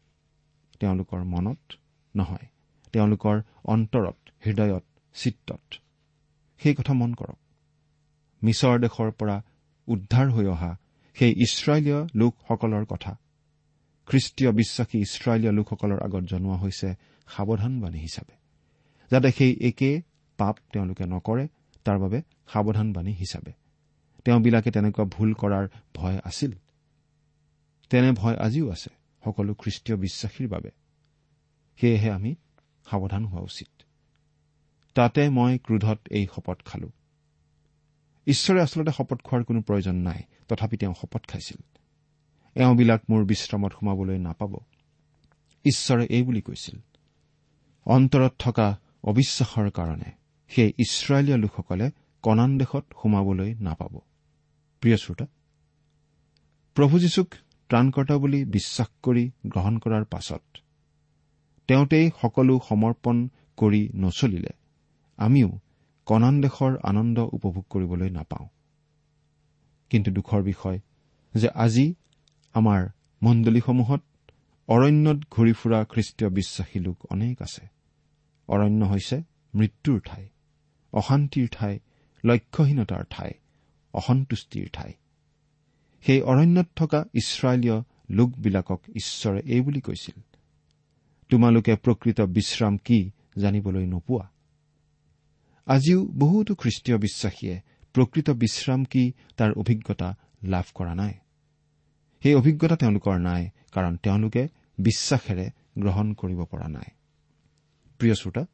তেওঁলোকৰ 0.80 1.24
মনত 1.24 1.74
নহয়। 2.16 2.48
তেওঁলোকৰ 2.94 3.42
অন্তৰত 3.66 4.18
হৃদয়ত 4.46 4.84
চিত্তত। 5.14 5.62
সেই 6.62 6.76
কথা 6.76 6.94
মন 6.94 7.14
কৰক। 7.14 7.38
মিছৰ 8.44 8.80
দেশৰ 8.80 9.12
পৰা 9.12 9.44
উদ্ধাৰ 9.88 10.28
হৈ 10.30 10.46
অহা 10.46 10.72
সেই 11.14 11.32
ইছৰাইলীয় 11.32 12.08
লোকসকলৰ 12.16 12.86
কথা। 12.86 13.18
খ্ৰীষ্টীয় 14.06 14.52
বিশ্বাসী 14.52 14.98
ইছৰাইলীয় 14.98 15.52
লোকসকলৰ 15.52 16.00
আগত 16.04 16.24
জনোৱা 16.24 16.58
হৈছে 16.58 16.96
সাৱধানবাণী 17.28 18.00
হিচাপে 18.00 18.36
যাতে 19.12 19.32
সেই 19.32 19.58
একে 19.62 20.02
পাপ 20.38 20.56
তেওঁলোকে 20.74 21.06
নকৰে 21.06 21.48
তাৰ 21.86 21.98
বাবে 22.00 22.22
সাৱধানবাণী 22.54 23.14
হিচাপে। 23.14 23.52
তেওঁবিলাকে 24.26 24.72
তেনেকুৱা 24.72 25.06
ভুল 25.06 25.34
কৰাৰ 25.34 25.68
ভয় 25.96 26.18
আছিল। 26.24 26.52
তেনে 27.92 28.12
ভয় 28.12 28.38
আজিও 28.38 28.72
আছে 28.72 28.90
সকলো 29.26 29.54
খ্ৰীষ্টীয় 29.54 29.98
বিশ্বাসীৰ 29.98 30.48
বাবে। 30.48 30.70
সেয়েহে 31.82 32.12
আমি 32.12 32.36
সাৱধান 32.86 33.26
হোৱা 33.26 33.42
উচিত। 33.42 33.84
তাতে 34.96 35.30
মই 35.30 35.58
ক্ৰোধত 35.58 36.00
এই 36.12 36.28
শপত 36.36 36.62
খালো। 36.66 36.92
ঈশ্বৰে 38.28 38.62
আচলতে 38.62 38.92
শপত 38.92 39.22
খোৱাৰ 39.22 39.44
কোনো 39.44 39.62
প্ৰয়োজন 39.62 39.96
নাই 39.96 40.22
তথাপি 40.48 40.78
তেওঁ 40.78 40.94
শপত 41.02 41.26
খাইছিল। 41.28 41.58
এওঁবিলাক 42.56 43.02
মোৰ 43.10 43.26
বিশ্ৰামত 43.26 43.72
সোমাবলৈ 43.72 44.18
নাপাব। 44.18 44.56
ঈশ্বৰে 45.66 46.06
এই 46.10 46.24
বুলি 46.24 46.42
কৈছিল 46.42 46.80
অন্তৰত 47.86 48.34
থকা 48.40 48.80
অবিশ্বাসৰ 49.04 49.70
কাৰণে 49.70 50.12
সেই 50.50 50.74
ইছৰাইলীয় 50.78 51.38
লোকসকলে 51.38 51.92
কণান 52.22 52.58
দেশত 52.58 52.86
সোমাবলৈ 53.04 53.54
নাপাব। 53.54 54.00
প্ৰিয় 54.82 54.98
শ্ৰোতা 54.98 55.26
প্ৰভু 56.74 57.00
যীশুক 57.00 57.34
ত্ৰাণকৰ্তা 57.72 58.16
বুলি 58.18 58.40
বিশ্বাস 58.46 58.90
কৰি 59.04 59.32
গ্ৰহণ 59.48 59.78
কৰাৰ 59.78 60.06
পাছত 60.06 60.44
তেওঁতেই 61.68 62.12
সকলো 62.22 62.60
সমৰ্পণ 62.70 63.30
কৰি 63.58 63.82
নচলিলে। 63.96 64.54
আমিও 65.18 65.50
কণান 66.08 66.42
দেশৰ 66.42 66.78
আনন্দ 66.84 67.18
উপভোগ 67.20 67.66
কৰিবলৈ 67.70 68.10
নাপাওঁ। 68.10 68.48
কিন্তু 69.90 70.12
দুখৰ 70.12 70.42
বিষয় 70.44 70.80
যে 71.36 71.50
আজি 71.56 71.96
আমাৰ 72.56 72.90
মণ্ডলীসমূহত 73.24 74.02
অৰণ্যত 74.68 75.20
ঘূৰি 75.32 75.54
ফুৰা 75.54 75.80
খ্ৰীষ্টীয় 75.84 76.30
বিশ্বাসী 76.30 76.80
লোক 76.80 76.98
অনেক 77.10 77.42
আছে। 77.42 77.64
অৰণ্য 78.48 78.82
হৈছে 78.86 79.18
মৃত্যুৰ 79.56 80.00
ঠাই 80.06 80.26
অশান্তিৰ 80.94 81.48
ঠাই 81.52 81.80
লক্ষ্যহীনতাৰ 82.24 83.04
ঠাই 83.10 83.32
অসন্তুষ্টিৰ 83.94 84.68
ঠাই। 84.74 84.92
সেই 86.06 86.22
অৰণ্যত 86.22 86.68
থকা 86.76 87.06
ইছৰাইলীয় 87.14 87.78
লোকবিলাকক 88.10 88.82
ঈশ্বৰে 88.96 89.42
এই 89.46 89.62
বুলি 89.62 89.82
কৈছিল 89.82 90.18
তোমালোকে 91.30 91.76
প্ৰকৃত 91.76 92.22
বিশ্ৰাম 92.22 92.78
কি 92.78 93.12
জানিবলৈ 93.38 93.86
নোপোৱা? 93.86 94.26
আজিও 95.66 96.00
বহুতো 96.06 96.56
খ্ৰীষ্টীয় 96.56 96.98
বিশ্বাসীয়ে 96.98 97.62
প্ৰকৃত 97.94 98.30
বিশ্ৰাম 98.30 98.84
কি 98.84 99.14
তাৰ 99.38 99.52
অভিজ্ঞতা 99.52 100.18
লাভ 100.44 100.66
কৰা 100.74 100.96
নাই। 100.96 101.14
সেই 102.24 102.36
অভিজ্ঞতা 102.36 102.76
তেওঁলোকৰ 102.76 103.18
নাই 103.20 103.50
কাৰণ 103.72 103.98
তেওঁলোকে 103.98 104.48
বিশ্বাসেৰে 104.78 105.46
গ্ৰহণ 105.78 106.14
কৰিব 106.14 106.40
পৰা 106.46 106.68
নাই। 106.68 106.90
প্ৰিয় 108.00 108.16
শ্ৰোতা 108.16 108.46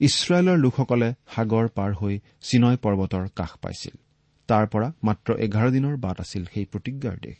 ইছৰাইলৰ 0.00 0.58
লোকসকলে 0.58 1.14
সাগৰ 1.34 1.68
পাৰ 1.68 1.90
হৈ 1.94 2.20
চিনয় 2.40 2.76
পৰ্বতৰ 2.76 3.28
কাষ 3.34 3.52
পাইছিল। 3.62 3.96
তাৰ 4.48 4.66
পৰা 4.66 4.92
মাত্ৰ 5.02 5.34
এঘাৰ 5.34 5.70
দিনৰ 5.70 5.96
বাট 5.96 6.20
আছিল 6.20 6.44
সেই 6.44 6.64
প্ৰতিজ্ঞাৰ 6.64 7.16
দেশ। 7.16 7.36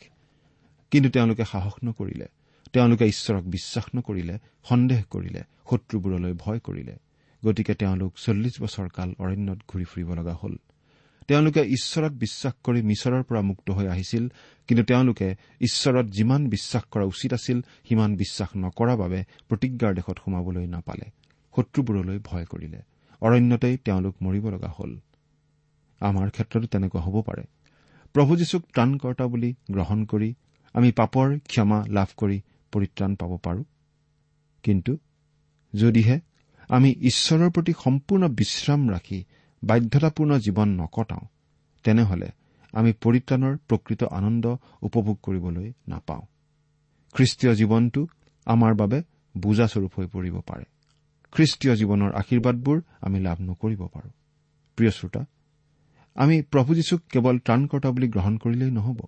কিন্তু 0.90 1.10
তেওঁলোকে 1.10 1.44
সাহস 1.44 1.72
নকৰিলে। 1.84 2.26
তেওঁলোকে 2.72 3.04
ঈশ্বৰক 3.06 3.44
বিশ্বাস 3.44 3.84
নকৰিলে 3.96 4.38
সন্দেহ 4.68 5.02
কৰিলে 5.10 5.42
শত্ৰুবোৰলৈ 5.70 6.32
ভয় 6.32 6.58
কৰিলে। 6.58 6.96
গতিকে 7.44 7.74
তেওঁলোক 7.74 8.14
চল্লিছ 8.16 8.62
বছৰ 8.62 8.88
কাল 8.88 9.14
অৰণ্যত 9.18 9.58
ঘূৰি 9.68 9.84
ফুৰিব 9.84 10.14
লগা 10.14 10.38
হ'ল। 10.42 10.56
তেওঁলোকে 11.28 11.62
ঈশ্বৰক 11.62 12.12
বিশ্বাস 12.12 12.54
কৰি 12.64 12.82
মিছৰৰ 12.82 13.22
পৰা 13.22 13.40
মুক্ত 13.40 13.70
হৈ 13.70 13.86
আহিছিল 13.86 14.28
কিন্তু 14.68 14.84
তেওঁলোকে 14.84 15.36
ঈশ্বৰত 15.60 16.06
যিমান 16.06 16.48
বিশ্বাস 16.48 16.82
কৰা 16.90 17.04
উচিত 17.04 17.32
আছিল 17.32 17.60
সিমান 17.88 18.16
বিশ্বাস 18.16 18.48
নকৰাৰ 18.56 18.96
বাবে 18.96 19.24
প্ৰতিজ্ঞাৰ 19.48 19.94
দেশত 19.94 20.18
সোমাবলৈ 20.24 20.66
নাপালে। 20.66 21.10
শত্ৰুবোৰলৈ 21.56 22.18
ভয় 22.24 22.44
কৰিলে। 22.44 22.82
অৰণ্যতেই 23.20 23.76
তেওঁলোক 23.76 24.16
মৰিব 24.22 24.50
লগা 24.50 24.68
হ'ল। 24.78 25.00
আমাৰ 26.00 26.30
ক্ষেত্ৰতো 26.30 26.66
তেনেকুৱা 26.66 27.00
হ'ব 27.00 27.22
পাৰে। 27.22 27.42
প্ৰভু 28.14 28.36
যীশুক 28.36 28.62
ত্ৰাণকৰ্তা 28.62 29.26
বুলি 29.26 29.54
গ্ৰহণ 29.70 30.04
কৰি 30.04 30.34
আমি 30.74 30.92
পাপৰ 30.92 31.38
ক্ষমা 31.38 31.84
লাভ 31.88 32.08
কৰি 32.16 32.42
পৰিত্ৰাণ 32.72 33.14
পাব 33.14 33.36
পাৰো। 33.36 33.64
কিন্তু 34.62 34.98
যদিহে 35.74 36.20
আমি 36.68 36.90
ঈশ্বৰৰ 37.00 37.50
প্ৰতি 37.50 37.72
সম্পূৰ্ণ 37.84 38.28
বিশ্ৰাম 38.28 38.90
ৰাখি 38.90 39.24
বাধ্যতাপূৰ্ণ 39.62 40.38
জীৱন 40.38 40.68
নকটাওঁ 40.68 41.26
তেনেহলে 41.84 42.28
আমি 42.72 42.92
পৰিত্ৰাণৰ 42.92 43.56
প্ৰকৃত 43.68 44.04
আনন্দ 44.04 44.44
উপভোগ 44.82 45.16
কৰিবলৈ 45.22 45.72
নাপাওঁ। 45.88 46.24
খ্ৰীষ্টীয় 47.14 47.52
জীৱনটো 47.54 48.06
আমাৰ 48.46 48.74
বাবে 48.74 48.98
বুজাস্বৰূপ 49.34 49.92
হৈ 49.96 50.06
পৰিব 50.06 50.36
পাৰে। 50.40 50.64
খ্ৰীষ্টীয় 51.32 51.74
জীৱনৰ 51.74 52.10
আশীৰ্বাদবোৰ 52.12 52.82
আমি 53.00 53.18
লাভ 53.20 53.38
নকৰিব 53.40 53.82
পাৰোঁ। 53.86 54.12
প্ৰিয় 54.78 54.90
শ্ৰোতা 54.90 55.26
আমি 56.18 56.42
প্ৰভু 56.42 56.74
যীশুক 56.74 57.00
কেৱল 57.12 57.38
ত্ৰাণকৰ্তা 57.38 57.90
বুলি 57.90 58.08
গ্ৰহণ 58.08 58.36
কৰিলেই 58.36 58.70
নহ'ব। 58.70 58.98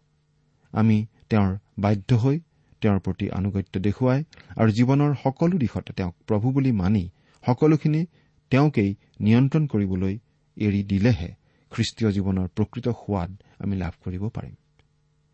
আমি 0.72 1.06
তেওঁৰ 1.30 1.56
বাধ্য 1.78 2.10
হৈ 2.14 2.40
তেওঁৰ 2.80 2.98
প্ৰতি 3.00 3.30
আনুগত্য 3.30 3.80
দেখুৱাই 3.80 4.24
আৰু 4.56 4.70
জীৱনৰ 4.70 5.14
সকলো 5.22 5.58
দিশতে 5.58 5.92
তেওঁক 5.92 6.14
প্ৰভু 6.26 6.52
বুলি 6.52 6.72
মানি 6.72 7.04
সকলোখিনি 7.46 8.06
তেওঁকেই 8.50 8.90
নিয়ন্ত্ৰণ 9.20 9.66
কৰিবলৈ 9.66 10.14
এৰি 10.56 10.82
দিলেহে 10.82 11.30
খ্ৰীষ্টীয় 11.72 12.10
জীৱনৰ 12.10 12.48
প্ৰকৃত 12.48 12.86
সোৱাদ 12.88 13.30
আমি 13.58 13.76
লাভ 13.76 13.92
কৰিব 14.04 14.28
পাৰিম। 14.28 14.54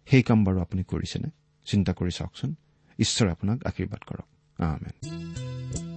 সেই 0.06 0.22
কাম 0.22 0.44
বাৰু 0.44 0.58
আপুনি 0.60 0.82
কৰিছেনে? 0.82 1.28
চিন্তা 1.66 1.92
কৰি 1.92 2.10
চাওকচোন। 2.10 2.54
ঈশ্বৰে 2.98 3.30
আপোনাক 3.30 3.58
আশীৰ্বাদ 3.66 4.00
কৰক। 4.08 5.95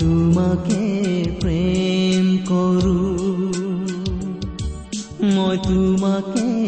তোমাকে 0.00 0.82
প্ৰেম 1.40 2.24
কৰো। 2.48 2.98
মই 5.34 5.56
তোমাকে 5.58 6.63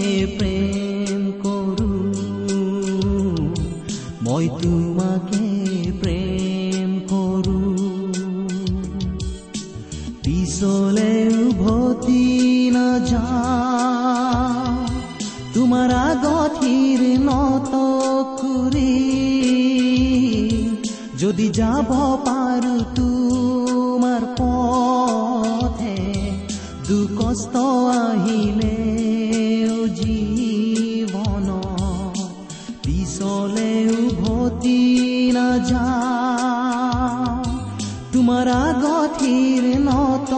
তোমাৰ 38.12 38.46
আগঠিৰ 38.48 39.62
নত 39.78 40.32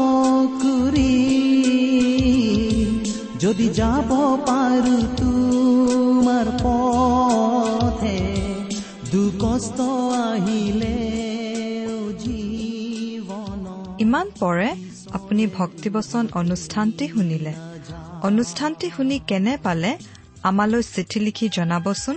কৰি 0.63 1.15
যদি 3.41 3.67
যাব 3.69 4.11
পাৰো 4.49 4.99
তোমাৰ 5.19 6.47
পথে 6.63 8.19
দুকষ্ট 9.13 9.79
আহিলে 10.31 10.97
ইমান 14.01 14.27
পৰে 14.41 14.69
আপুনি 15.13 15.47
ভক্তিবচন 15.47 16.25
অনুষ্ঠানটি 16.35 17.05
শুনিলে। 17.09 17.53
অনুষ্ঠানটি 18.23 18.87
শুনি 18.97 19.17
কেনে 19.27 19.55
পালে 19.63 19.91
আমালৈ 20.43 20.83
চিঠি 20.83 21.19
লিখি 21.21 21.47
জনাবচোন। 21.49 22.17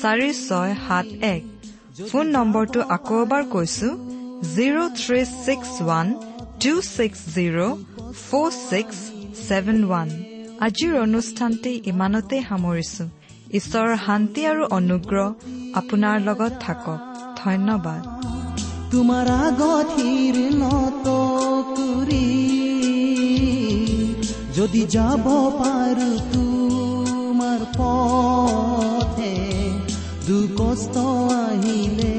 চাৰি 0.00 0.30
ছয় 0.46 0.72
সাত 0.86 1.06
এক। 1.34 1.42
ফোন 2.08 2.26
নম্বৰটো 2.36 2.80
আকৌ 2.96 3.14
এবাৰ 3.24 3.42
কৈছো 3.54 3.88
zero' 4.54 4.90
three 5.00 5.20
six 5.44 5.70
one 5.82 6.06
two 6.62 6.72
six 6.88 7.20
zero' 7.34 7.60
four 8.22 8.48
six 8.70 8.96
seven 9.46 9.78
one. 9.86 10.08
আজিৰ 10.66 10.92
অনুষ্ঠানটি 11.06 11.72
ইমানতে 11.92 12.36
সামৰিছো। 12.48 13.04
ঈশ্বৰৰ 13.58 13.96
শান্তি 14.06 14.42
আৰু 14.50 14.62
অনুগ্ৰহ 14.78 15.26
আপোনাৰ 15.80 16.16
লগত 16.28 16.52
থাকক। 16.64 17.00
ধন্যবাদ। 17.42 18.02
তোমাৰ 18.92 19.28
কৰি 21.78 22.26
যদি 24.56 24.82
যাব 24.94 25.24
পাৰো 25.60 26.10
দুকষ্ট 30.28 30.96
আহিলে 31.42 32.17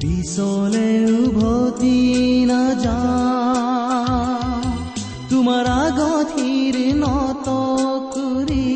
পিছলে 0.00 0.88
উভতি 1.18 1.98
নাযা 2.44 2.98
তোমাৰ 5.30 5.66
আগঠিৰ 5.78 6.76
নত 6.94 7.46
কৰি 8.14 8.68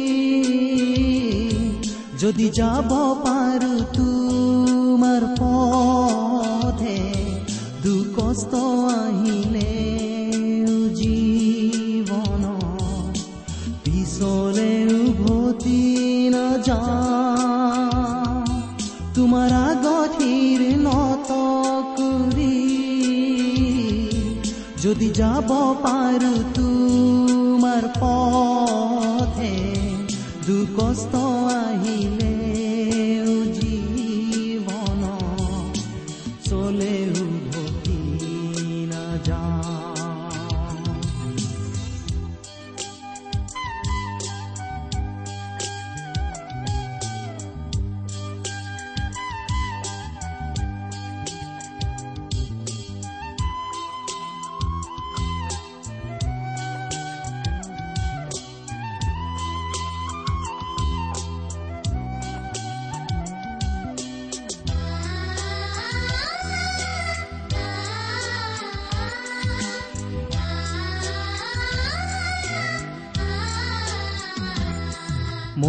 যদি 2.18 2.46
যাব 2.54 2.90
পাৰো 3.24 3.41
যাব 25.16 25.50
পাৰো 25.82 26.34
তোমাৰ 26.56 27.84
পথে 27.98 29.52
দুকষ্ট 30.46 31.22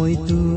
মই 0.04 0.14
তোমাৰে 0.26 0.53